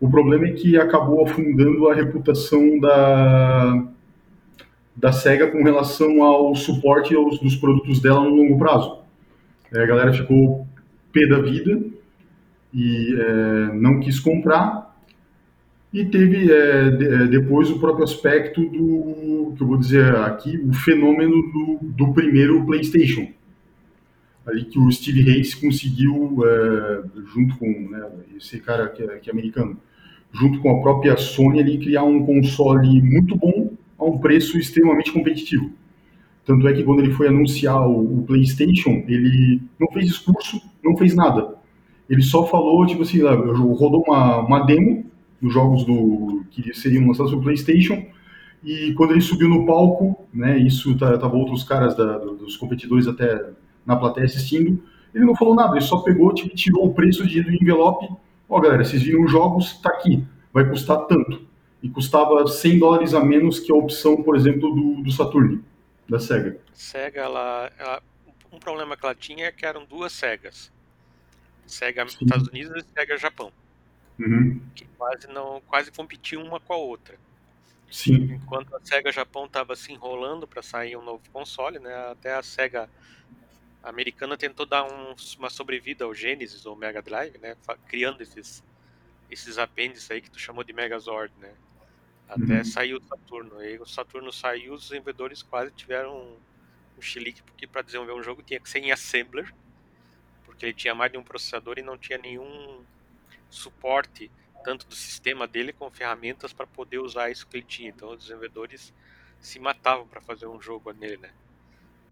[0.00, 3.84] O problema é que acabou afundando a reputação da,
[4.96, 8.98] da SEGA com relação ao suporte aos, dos produtos dela no longo prazo.
[9.72, 10.66] É, a galera ficou
[11.12, 11.80] pé da vida
[12.72, 14.83] e é, não quis comprar.
[15.94, 20.56] E teve é, de, é, depois o próprio aspecto do, que eu vou dizer aqui,
[20.56, 23.28] o fenômeno do, do primeiro PlayStation.
[24.44, 29.30] Ali que o Steve Hayes conseguiu, é, junto com né, esse cara que é, que
[29.30, 29.76] é americano,
[30.32, 35.12] junto com a própria Sony, ali, criar um console muito bom a um preço extremamente
[35.12, 35.70] competitivo.
[36.44, 40.96] Tanto é que quando ele foi anunciar o, o PlayStation, ele não fez discurso, não
[40.96, 41.54] fez nada.
[42.10, 45.13] Ele só falou, tipo assim, rodou uma, uma demo
[45.44, 48.06] dos jogos do, que seriam lançados no PlayStation,
[48.64, 53.50] e quando ele subiu no palco, né, isso tava outros caras da, dos competidores até
[53.84, 54.82] na plateia assistindo,
[55.14, 58.06] ele não falou nada, ele só pegou, tipo, tirou o preço de, do envelope,
[58.48, 61.46] ó oh, galera, vocês viram os jogos, tá aqui, vai custar tanto.
[61.82, 65.62] E custava 100 dólares a menos que a opção, por exemplo, do, do Saturn,
[66.08, 66.58] da SEGA.
[66.72, 68.02] SEGA, ela, ela,
[68.50, 70.72] um problema que ela tinha é que eram duas SEGAs.
[71.66, 72.24] SEGA Sim.
[72.24, 73.52] Estados Unidos e SEGA Japão.
[74.18, 74.58] Uhum.
[74.74, 77.18] Que quase não quase competiam uma com a outra.
[77.90, 78.34] Sim.
[78.34, 81.94] Enquanto a SEGA Japão estava se enrolando para sair um novo console, né?
[82.10, 82.88] Até a SEGA
[83.82, 87.56] americana tentou dar um, uma sobrevida ao Genesis ou Mega Drive, né?
[87.86, 88.64] Criando esses
[89.30, 91.52] esses apêndices aí que tu chamou de Megazord, né?
[92.28, 92.64] Até uhum.
[92.64, 93.58] saiu o Saturno.
[93.58, 96.36] Aí o Saturno saiu, os desenvolvedores quase tiveram um,
[96.98, 99.52] um chilique, porque para desenvolver um jogo tinha que ser em assembler,
[100.44, 102.82] porque ele tinha mais de um processador e não tinha nenhum
[103.50, 104.30] suporte
[104.64, 107.90] tanto do sistema dele como ferramentas para poder usar isso que ele tinha.
[107.90, 108.92] Então os desenvolvedores
[109.38, 111.30] se matavam para fazer um jogo nele, né?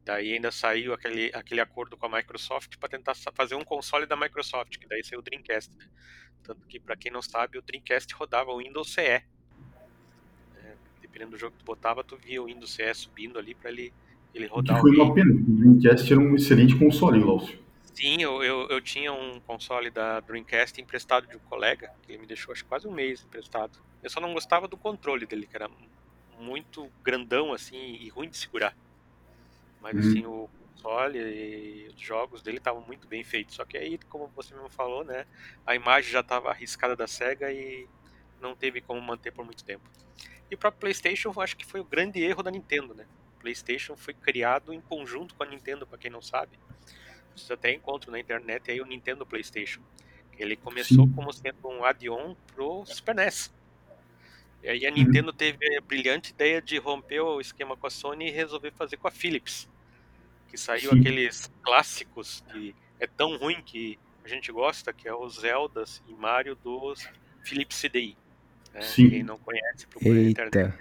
[0.04, 4.16] Daí ainda saiu aquele, aquele acordo com a Microsoft para tentar fazer um console da
[4.16, 5.72] Microsoft, que daí saiu o Dreamcast.
[5.78, 5.86] Né?
[6.42, 9.00] Tanto que, para quem não sabe, o Dreamcast rodava o Windows CE.
[9.00, 9.24] É,
[11.00, 13.92] dependendo do jogo que tu botava, tu via o Windows CE subindo ali para ele,
[14.34, 14.76] ele rodar.
[14.76, 17.62] Que foi uma pena, o Dreamcast era um excelente console, Lócio.
[17.92, 22.18] Sim, eu, eu, eu, tinha um console da Dreamcast emprestado de um colega, que ele
[22.18, 23.78] me deixou acho quase um mês emprestado.
[24.02, 25.70] Eu só não gostava do controle dele, que era
[26.38, 28.74] muito grandão assim e ruim de segurar.
[29.80, 30.00] Mas uhum.
[30.00, 33.56] assim, o console e os jogos dele estavam muito bem feitos.
[33.56, 35.26] Só que aí, como você mesmo falou, né,
[35.66, 37.86] a imagem já estava arriscada da SEGA e
[38.40, 39.88] não teve como manter por muito tempo.
[40.50, 43.06] E o próprio PlayStation, eu acho que foi o grande erro da Nintendo, né?
[43.36, 46.58] O PlayStation foi criado em conjunto com a Nintendo, para quem não sabe.
[47.34, 49.80] Vocês até encontram na internet aí o Nintendo PlayStation.
[50.38, 51.12] Ele começou Sim.
[51.12, 53.52] como sendo um add-on pro Super NES.
[54.62, 54.96] E aí a uhum.
[54.96, 58.96] Nintendo teve a brilhante ideia de romper o esquema com a Sony e resolver fazer
[58.96, 59.68] com a Philips.
[60.48, 61.00] Que saiu Sim.
[61.00, 66.12] aqueles clássicos que é tão ruim que a gente gosta, que é os Zeldas e
[66.12, 67.08] Mario dos
[67.42, 68.16] Philips CDI.
[68.72, 68.80] Né?
[68.94, 70.76] Quem não conhece, procura na internet.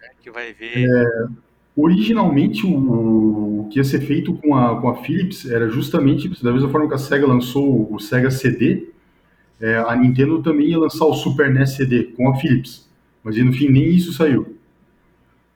[0.00, 0.10] Né?
[0.20, 0.88] Que vai ver.
[0.88, 1.28] É,
[1.76, 6.68] originalmente, o, que ia ser feito com a, com a Philips era justamente, da mesma
[6.70, 8.88] forma que a SEGA lançou o Sega CD,
[9.60, 12.88] é, a Nintendo também ia lançar o Super NES CD com a Philips.
[13.22, 14.56] Mas no fim nem isso saiu.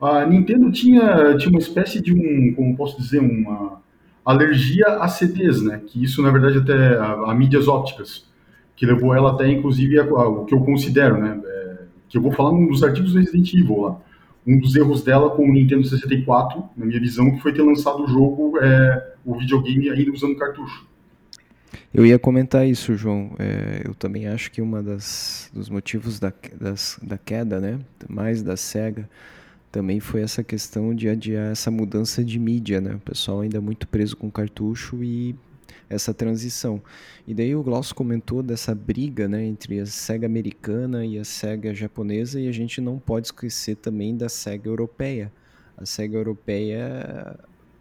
[0.01, 3.81] A Nintendo tinha, tinha uma espécie de um, como posso dizer, uma
[4.25, 5.81] alergia a CDs, né?
[5.87, 8.27] Que isso, na verdade, até a, a mídias ópticas,
[8.75, 11.41] que levou ela até, inclusive, a, a, o que eu considero, né?
[11.45, 14.01] É, que eu vou falar num dos artigos do Resident Evil lá.
[14.47, 18.03] Um dos erros dela com o Nintendo 64, na minha visão, que foi ter lançado
[18.05, 20.89] o jogo, é, o videogame ainda usando cartucho.
[21.93, 23.33] Eu ia comentar isso, João.
[23.39, 27.79] É, eu também acho que uma das dos motivos da, das, da queda, né,
[28.09, 29.09] mais da Sega,
[29.71, 32.95] também foi essa questão de adiar essa mudança de mídia, né?
[32.95, 35.35] O pessoal ainda muito preso com cartucho e
[35.91, 36.81] essa transição.
[37.27, 41.75] E daí o Glaucio comentou dessa briga, né, entre a Sega americana e a Sega
[41.75, 45.33] japonesa e a gente não pode esquecer também da Sega europeia.
[45.77, 47.37] A Sega europeia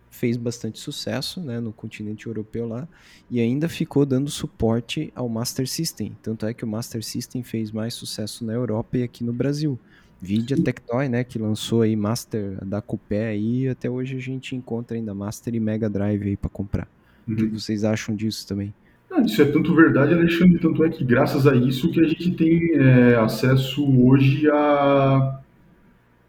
[0.09, 2.87] fez bastante sucesso né, no continente europeu lá
[3.29, 6.17] e ainda ficou dando suporte ao Master System.
[6.21, 9.79] Tanto é que o Master System fez mais sucesso na Europa e aqui no Brasil.
[10.21, 14.53] Vide a Tectoy, né, que lançou aí Master da Coupé aí, até hoje a gente
[14.55, 16.98] encontra ainda Master e Mega Drive aí para comprar.
[17.29, 17.33] Uhum.
[17.33, 17.59] O que uhum.
[17.59, 18.73] vocês acham disso também?
[19.09, 22.31] Não, isso é tanto verdade, Alexandre, tanto é que graças a isso que a gente
[22.31, 25.39] tem é, acesso hoje a,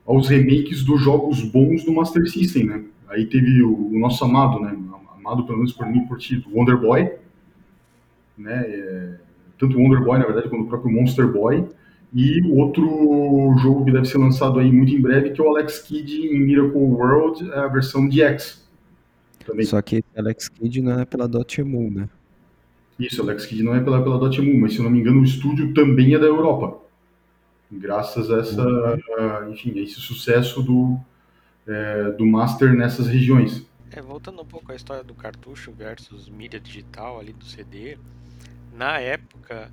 [0.06, 2.84] aos remakes dos jogos bons do Master System, né?
[3.08, 4.76] Aí teve o, o nosso amado, né?
[5.18, 7.10] Amado pelo menos por mim, por ti, Wonder Boy,
[8.36, 8.64] né?
[8.66, 9.14] É,
[9.58, 11.66] tanto o Wonder Boy, na verdade, quanto o próprio Monster Boy.
[12.12, 15.78] E outro jogo que deve ser lançado aí muito em breve, que é o Alex
[15.80, 18.59] Kidd em Miracle World, a versão de X.
[19.44, 19.64] Também.
[19.64, 22.08] Só que Alex Kidd não é pela Dotemu, né?
[22.98, 25.24] Isso, Alex Kidd não é pela, pela Dotemu, mas se eu não me engano o
[25.24, 26.78] estúdio também é da Europa.
[27.72, 29.52] Graças a essa, uhum.
[29.52, 30.98] enfim, a esse sucesso do,
[31.66, 33.66] é, do Master nessas regiões.
[33.92, 37.96] É, voltando um pouco à história do cartucho versus mídia digital ali do CD,
[38.76, 39.70] na época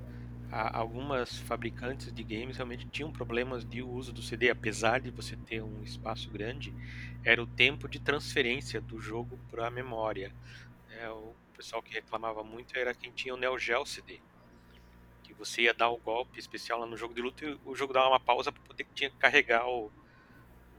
[0.50, 5.62] algumas fabricantes de games realmente tinham problemas de uso do CD, apesar de você ter
[5.62, 6.74] um espaço grande,
[7.22, 10.32] era o tempo de transferência do jogo para a memória.
[10.90, 14.20] É, o pessoal que reclamava muito era quem tinha o Neo Geo CD,
[15.22, 17.92] que você ia dar o golpe especial lá no jogo de luta e o jogo
[17.92, 19.92] dava uma pausa para poder tinha que carregar o,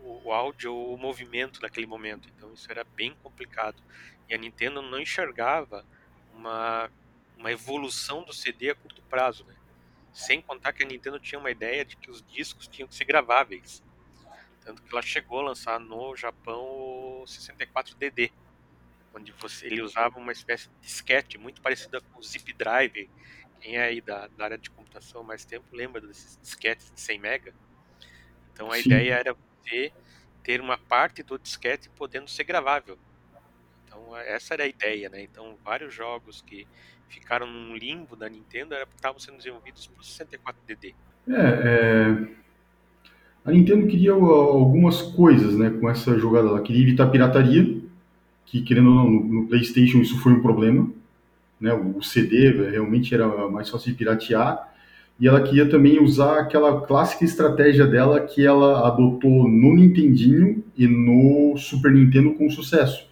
[0.01, 2.28] o, áudio ou o movimento naquele momento.
[2.36, 3.82] Então isso era bem complicado.
[4.28, 5.86] E a Nintendo não enxergava
[6.34, 6.89] uma,
[7.38, 9.59] uma evolução do CD a curto prazo, né?
[10.20, 13.05] Sem contar que a Nintendo tinha uma ideia de que os discos tinham que ser
[13.05, 13.82] graváveis.
[14.59, 18.30] Tanto que ela chegou a lançar no Japão o 64DD,
[19.15, 23.09] onde você, ele usava uma espécie de disquete muito parecida com o Zip Drive.
[23.61, 27.17] Quem é aí da, da área de computação mais tempo lembra desses disquetes de 100
[27.17, 27.53] MB?
[28.51, 28.88] Então a Sim.
[28.88, 29.93] ideia era você
[30.43, 32.99] ter uma parte do disquete podendo ser gravável.
[33.86, 35.22] Então essa era a ideia, né?
[35.22, 36.67] Então vários jogos que
[37.10, 40.93] ficaram num limbo da Nintendo era porque estavam sendo desenvolvidos para o 64DD.
[41.28, 42.28] É, é,
[43.43, 46.47] a Nintendo queria algumas coisas, né, com essa jogada.
[46.47, 47.82] Ela queria evitar pirataria,
[48.45, 50.89] que querendo ou não, no, PlayStation isso foi um problema,
[51.60, 51.74] né?
[51.74, 54.68] O CD realmente era mais fácil de piratear.
[55.20, 60.88] E ela queria também usar aquela clássica estratégia dela que ela adotou no Nintendinho e
[60.88, 63.09] no Super Nintendo com sucesso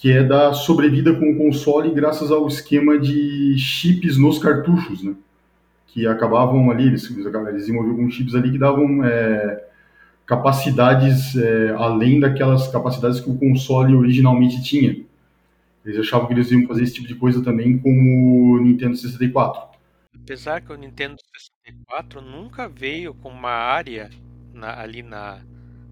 [0.00, 5.14] que é da sobrevida com o console graças ao esquema de chips nos cartuchos, né?
[5.88, 9.62] Que acabavam ali, eles, eles desenvolviam alguns chips ali que davam é,
[10.24, 15.04] capacidades é, além daquelas capacidades que o console originalmente tinha.
[15.84, 19.78] Eles achavam que eles iam fazer esse tipo de coisa também com o Nintendo 64.
[20.14, 21.16] Apesar que o Nintendo
[21.62, 24.08] 64 nunca veio com uma área
[24.54, 25.42] na, ali na,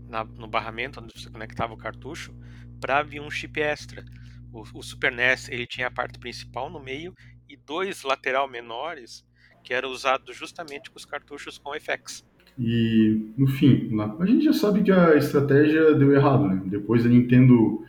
[0.08, 2.32] na, no barramento onde você conectava o cartucho
[2.80, 4.04] para vir um chip extra.
[4.52, 7.14] O, o, Super NES ele tinha a parte principal no meio
[7.48, 9.26] e dois lateral menores
[9.62, 12.24] que eram usados justamente com os cartuchos com FX.
[12.58, 16.60] E no fim, a gente já sabe que a estratégia deu errado, né?
[16.64, 17.84] Depois a Nintendo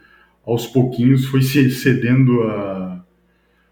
[0.45, 3.05] aos pouquinhos foi cedendo a,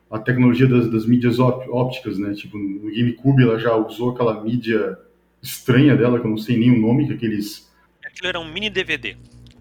[0.09, 2.33] a tecnologia das, das mídias ópticas, né?
[2.33, 4.97] Tipo, no GameCube ela já usou aquela mídia
[5.41, 7.71] estranha dela, que eu não sei nem o nome, que aqueles...
[8.03, 9.17] Aquilo era um mini DVD.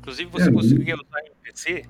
[0.07, 1.84] Inclusive você é, conseguia usar em PC.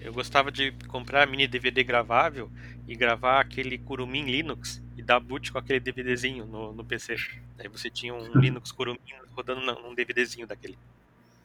[0.00, 2.50] Eu gostava de comprar mini DVD gravável
[2.88, 7.14] e gravar aquele Kurumin Linux e dar boot com aquele DVDzinho no, no PC.
[7.56, 8.98] Aí você tinha um Linux Kurumin
[9.36, 10.76] rodando num DVDzinho daquele.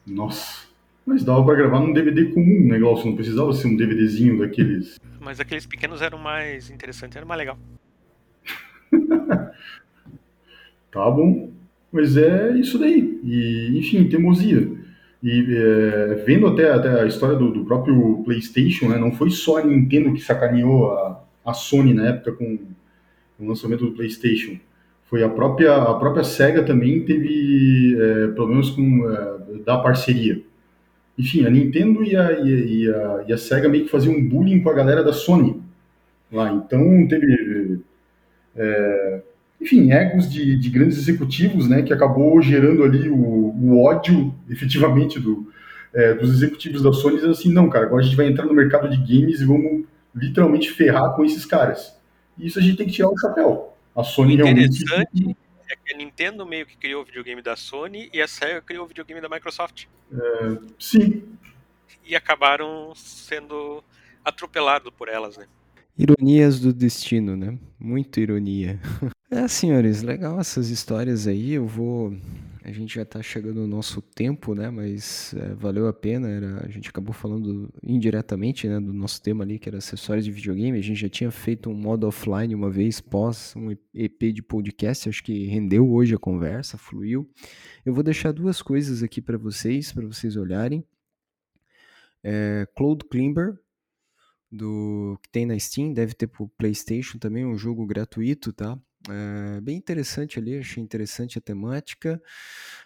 [0.04, 0.68] Nossa.
[1.06, 3.06] Mas dava para gravar num DVD comum, né, Glaucio?
[3.06, 4.98] Não precisava ser um DVDzinho daqueles.
[5.20, 7.56] Mas aqueles pequenos eram mais interessantes, era mais legal.
[10.90, 11.52] tá bom.
[11.92, 13.20] Mas é isso daí.
[13.22, 14.79] E, enfim, teimosia.
[15.22, 19.58] E é, vendo até, até a história do, do, próprio PlayStation, né, não foi só
[19.58, 22.58] a Nintendo que sacaneou a, a Sony na época com
[23.38, 24.56] o lançamento do PlayStation.
[25.04, 30.40] Foi a própria, a própria Sega também teve é, problemas com é, da parceria.
[31.18, 34.62] Enfim, a Nintendo e a, e, a, e a Sega meio que faziam um bullying
[34.62, 35.60] com a galera da Sony
[36.32, 36.50] lá.
[36.52, 37.80] Então teve
[38.56, 39.22] é,
[39.60, 45.20] enfim, egos de, de, grandes executivos, né, que acabou gerando ali o, o ódio, efetivamente,
[45.20, 45.52] do,
[45.92, 48.54] é, dos executivos da Sony, dizendo assim, não, cara, agora a gente vai entrar no
[48.54, 49.84] mercado de games e vamos
[50.14, 51.94] literalmente ferrar com esses caras.
[52.38, 53.76] E isso a gente tem que tirar o chapéu.
[53.94, 55.36] A Sony Interessante realmente...
[55.68, 58.84] é que a Nintendo meio que criou o videogame da Sony e a Sega criou
[58.84, 59.84] o videogame da Microsoft.
[60.12, 61.22] É, sim.
[62.04, 63.84] E acabaram sendo
[64.24, 65.46] atropelados por elas, né?
[65.98, 67.58] Ironias do destino, né?
[67.78, 68.80] Muito ironia.
[69.32, 71.52] É, senhores, legal essas histórias aí.
[71.52, 72.12] Eu vou.
[72.64, 74.70] A gente já tá chegando no nosso tempo, né?
[74.70, 76.28] Mas é, valeu a pena.
[76.28, 76.66] Era...
[76.66, 78.80] A gente acabou falando indiretamente, né?
[78.80, 80.76] Do nosso tema ali, que era acessórios de videogame.
[80.76, 85.08] A gente já tinha feito um modo offline uma vez, pós um EP de podcast.
[85.08, 87.30] Acho que rendeu hoje a conversa, fluiu.
[87.86, 90.84] Eu vou deixar duas coisas aqui para vocês, para vocês olharem.
[92.24, 93.56] É, Cloud Climber,
[94.50, 98.76] do que tem na Steam, deve ter pro PlayStation também, um jogo gratuito, tá?
[99.12, 102.22] É bem interessante ali, achei interessante a temática.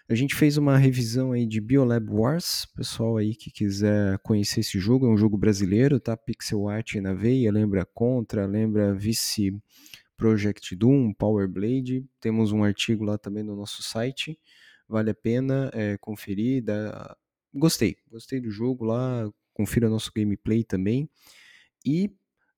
[0.09, 4.79] A gente fez uma revisão aí de Biolab Wars, pessoal aí que quiser conhecer esse
[4.79, 6.17] jogo, é um jogo brasileiro, tá?
[6.17, 9.57] Pixel art na veia, lembra Contra, lembra Vice
[10.17, 12.05] Project Doom, Power Blade.
[12.21, 14.39] Temos um artigo lá também no nosso site,
[14.89, 16.63] vale a pena é, conferir.
[16.63, 17.17] Dá...
[17.53, 21.09] Gostei, gostei do jogo lá, confira nosso gameplay também.
[21.85, 22.13] E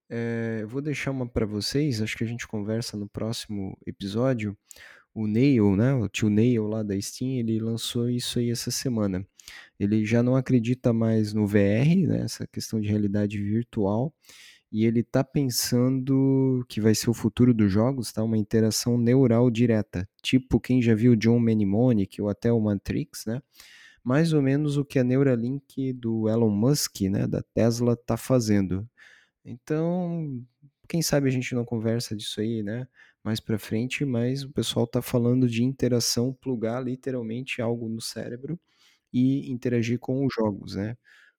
[0.09, 4.57] É, vou deixar uma para vocês, acho que a gente conversa no próximo episódio.
[5.15, 9.27] O Neil, né, o tio Neil lá da Steam, ele lançou isso aí essa semana.
[9.79, 14.15] Ele já não acredita mais no VR, né, essa questão de realidade virtual,
[14.71, 18.23] e ele tá pensando que vai ser o futuro dos jogos, tá?
[18.23, 23.41] Uma interação neural direta, tipo quem já viu John Mnemonic ou até o Matrix, né?
[24.05, 28.89] Mais ou menos o que a Neuralink do Elon Musk, né, da Tesla, tá fazendo.
[29.47, 30.45] Então,
[30.89, 32.89] quem sabe a gente não conversa disso aí, né?
[33.25, 38.59] Mais para frente, mas o pessoal tá falando de interação, plugar literalmente algo no cérebro
[39.13, 40.97] e interagir com os jogos, né?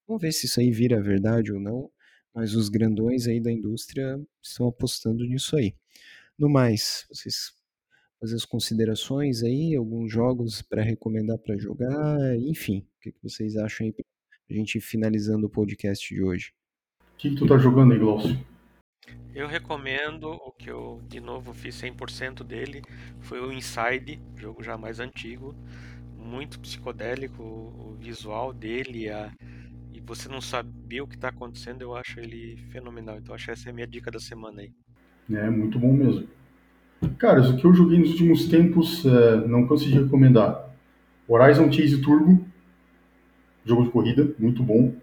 [0.08, 1.91] Vamos ver se isso aí vira verdade ou não,
[2.34, 5.76] mas os grandões aí da indústria estão apostando nisso aí.
[6.39, 7.51] No mais, vocês
[8.20, 13.58] fazer as considerações aí, alguns jogos para recomendar para jogar, enfim, o que, que vocês
[13.58, 14.05] acham aí pra
[14.49, 16.57] gente finalizando o podcast de hoje?
[17.18, 18.38] O que, que tu tá jogando aí, Glaucio?
[19.34, 22.84] Eu recomendo o que eu, de novo, fiz 100% dele.
[23.22, 25.55] Foi o Inside, jogo já mais antigo.
[26.15, 29.32] Muito psicodélico, o visual dele a,
[29.91, 33.18] e você não saber o que está acontecendo, eu acho ele fenomenal.
[33.18, 34.72] Então, acho que essa é a minha dica da semana aí.
[35.34, 36.28] É, muito bom mesmo.
[37.18, 40.70] Cara, o que eu joguei nos últimos tempos, é, não consegui recomendar.
[41.28, 42.45] Horizon Chase Turbo,
[43.65, 44.93] jogo de corrida, muito bom.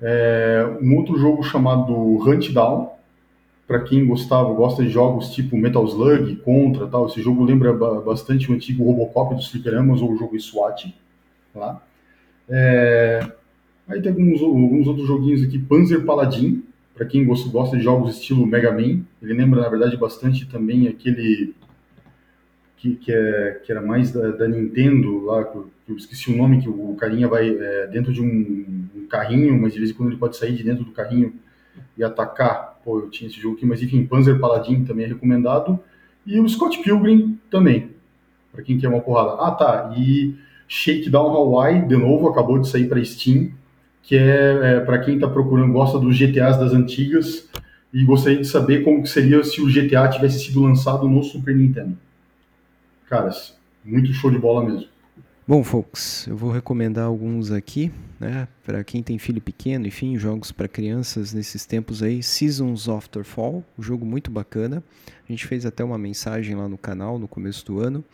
[0.00, 2.90] É, um outro jogo chamado Hunt Down,
[3.66, 7.06] para quem gostava, gosta de jogos tipo Metal Slug, Contra, tal.
[7.06, 10.94] Esse jogo lembra bastante o antigo Robocop dos fliperamas ou o jogo SWAT,
[11.54, 11.82] lá.
[12.48, 13.20] É,
[13.88, 16.62] aí tem alguns, alguns outros joguinhos aqui, Panzer Paladin,
[16.94, 19.02] para quem gosta, de jogos estilo Mega Man.
[19.20, 21.54] Ele lembra, na verdade, bastante também aquele
[22.76, 26.62] que, que, é, que era mais da, da Nintendo, lá, que eu esqueci o nome,
[26.62, 30.18] que o carinha vai é, dentro de um, carrinho, mas de vez em quando ele
[30.18, 31.34] pode sair de dentro do carrinho
[31.96, 32.80] e atacar.
[32.84, 35.78] Pô, eu tinha esse jogo aqui, mas enfim, Panzer Paladin também é recomendado.
[36.24, 37.90] E o Scott Pilgrim também,
[38.52, 39.40] para quem quer uma porrada.
[39.40, 40.34] Ah, tá, e
[40.68, 43.50] Shakedown Hawaii, de novo, acabou de sair para Steam,
[44.02, 47.48] que é, é para quem está procurando, gosta dos GTAs das antigas
[47.92, 51.96] e gostaria de saber como seria se o GTA tivesse sido lançado no Super Nintendo
[53.08, 54.88] caras, muito show de bola mesmo.
[55.48, 58.48] Bom, folks, eu vou recomendar alguns aqui, né?
[58.64, 62.20] Para quem tem filho pequeno, enfim, jogos para crianças nesses tempos aí.
[62.20, 64.82] Seasons After Fall, um jogo muito bacana.
[65.06, 68.04] A gente fez até uma mensagem lá no canal no começo do ano.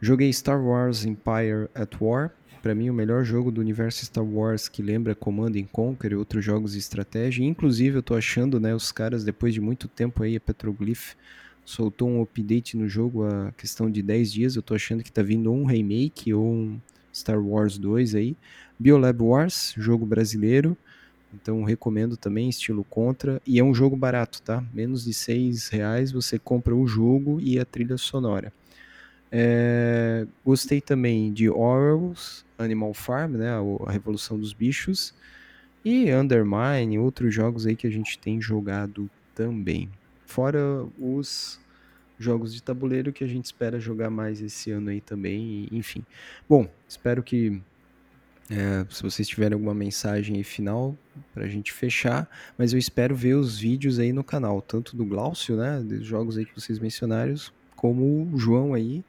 [0.00, 2.30] Joguei Star Wars Empire at War.
[2.62, 6.14] Para mim, o melhor jogo do universo Star Wars que lembra Command and Conquer e
[6.14, 7.44] outros jogos de estratégia.
[7.44, 11.14] Inclusive, eu tô achando, né, os caras, depois de muito tempo aí, a Petroglyph
[11.66, 14.56] soltou um update no jogo a questão de 10 dias.
[14.56, 16.80] Eu tô achando que tá vindo um remake ou um
[17.12, 18.36] Star Wars 2 aí.
[18.78, 20.76] Biolab Wars, jogo brasileiro.
[21.34, 23.42] Então recomendo também, estilo contra.
[23.44, 24.64] E é um jogo barato, tá?
[24.72, 28.52] Menos de 6 reais você compra o jogo e a trilha sonora.
[29.30, 33.50] É, gostei também de Orwell's Animal Farm, né?
[33.86, 35.12] A Revolução dos Bichos.
[35.84, 39.90] E Undermine, outros jogos aí que a gente tem jogado também.
[40.26, 41.58] Fora os
[42.18, 46.04] jogos de tabuleiro que a gente espera jogar mais esse ano aí também, enfim.
[46.48, 47.60] Bom, espero que
[48.50, 50.96] é, se vocês tiverem alguma mensagem final
[51.34, 55.56] pra gente fechar, mas eu espero ver os vídeos aí no canal, tanto do Glaucio,
[55.56, 57.34] né, dos jogos aí que vocês mencionaram,
[57.74, 59.04] como o João aí,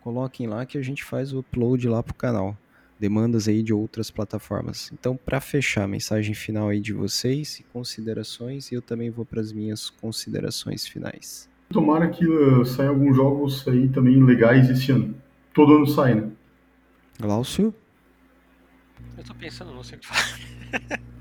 [0.00, 2.56] coloquem lá que a gente faz o upload lá pro canal
[3.02, 4.92] demandas aí de outras plataformas.
[4.92, 9.40] Então, para fechar, mensagem final aí de vocês e considerações, e eu também vou para
[9.40, 11.50] as minhas considerações finais.
[11.70, 15.16] Tomara que uh, saiam alguns jogos aí também legais esse ano.
[15.52, 16.30] Todo ano sai, né?
[17.18, 17.74] Glaucio?
[19.18, 21.00] Eu tô pensando, não sei o que falar.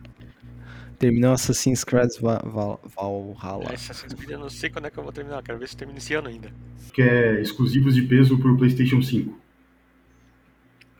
[0.99, 3.73] Terminou Assassin's Creed Valhalla.
[3.73, 5.97] Assassin's Creed eu não sei quando é que eu vou terminar, quero ver se termina
[5.97, 6.53] esse ano ainda.
[6.93, 9.35] Que é exclusivos de peso pro PlayStation 5.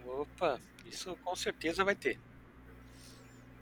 [0.08, 0.60] Opa,
[0.92, 2.20] isso com certeza vai ter.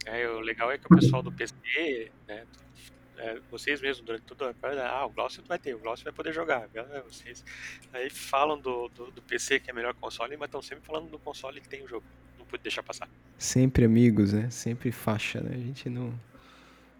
[0.06, 2.46] É, o legal é que o pessoal do PC, né,
[3.18, 6.34] é, vocês mesmos durante toda a ah, o Glaucio vai ter, o Glaucio vai poder
[6.34, 6.68] jogar.
[6.74, 7.44] Né, vocês
[7.94, 11.20] aí falam do, do, do, PC que é melhor console, mas estão sempre falando do
[11.20, 12.06] console que tem o jogo.
[12.38, 13.10] Não pode deixar passar.
[13.38, 14.50] Sempre amigos, né?
[14.50, 15.56] Sempre faixa, né?
[15.56, 16.18] A gente não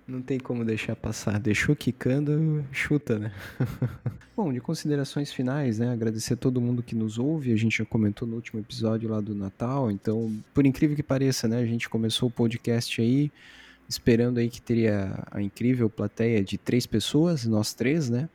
[0.10, 1.40] não tem como deixar passar.
[1.40, 3.32] Deixou quicando, chuta, né?
[4.36, 5.92] Bom, de considerações finais, né?
[5.92, 7.54] Agradecer a todo mundo que nos ouve.
[7.54, 9.92] A gente já comentou no último episódio lá do Natal.
[9.92, 11.60] Então, por incrível que pareça, né?
[11.60, 13.32] A gente começou o podcast aí
[13.88, 18.30] esperando aí que teria a incrível plateia de três pessoas, nós três, né?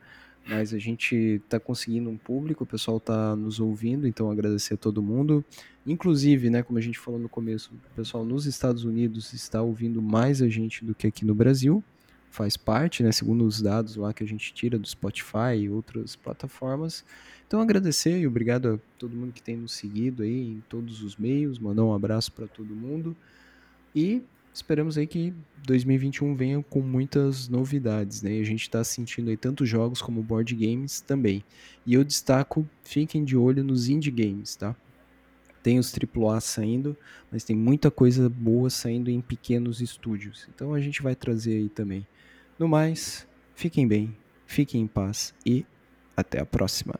[0.47, 4.77] Mas a gente está conseguindo um público, o pessoal está nos ouvindo, então agradecer a
[4.77, 5.43] todo mundo.
[5.85, 10.01] Inclusive, né, como a gente falou no começo, o pessoal nos Estados Unidos está ouvindo
[10.01, 11.83] mais a gente do que aqui no Brasil.
[12.29, 13.13] faz parte, né?
[13.13, 17.05] Segundo os dados lá que a gente tira do Spotify e outras plataformas.
[17.47, 21.15] Então agradecer e obrigado a todo mundo que tem nos seguido aí em todos os
[21.15, 23.15] meios, mandar um abraço para todo mundo
[23.95, 24.21] e
[24.55, 25.33] esperamos aí que
[25.65, 28.37] 2021 venha com muitas novidades, né?
[28.37, 31.43] E a gente está sentindo aí tanto jogos como board games também.
[31.85, 34.73] E eu destaco, fiquem de olho nos indie games, tá?
[35.61, 36.95] Tem os AAA saindo,
[37.29, 40.47] mas tem muita coisa boa saindo em pequenos estúdios.
[40.55, 42.07] Então a gente vai trazer aí também.
[42.57, 45.65] No mais, fiquem bem, fiquem em paz e
[46.15, 46.97] até a próxima.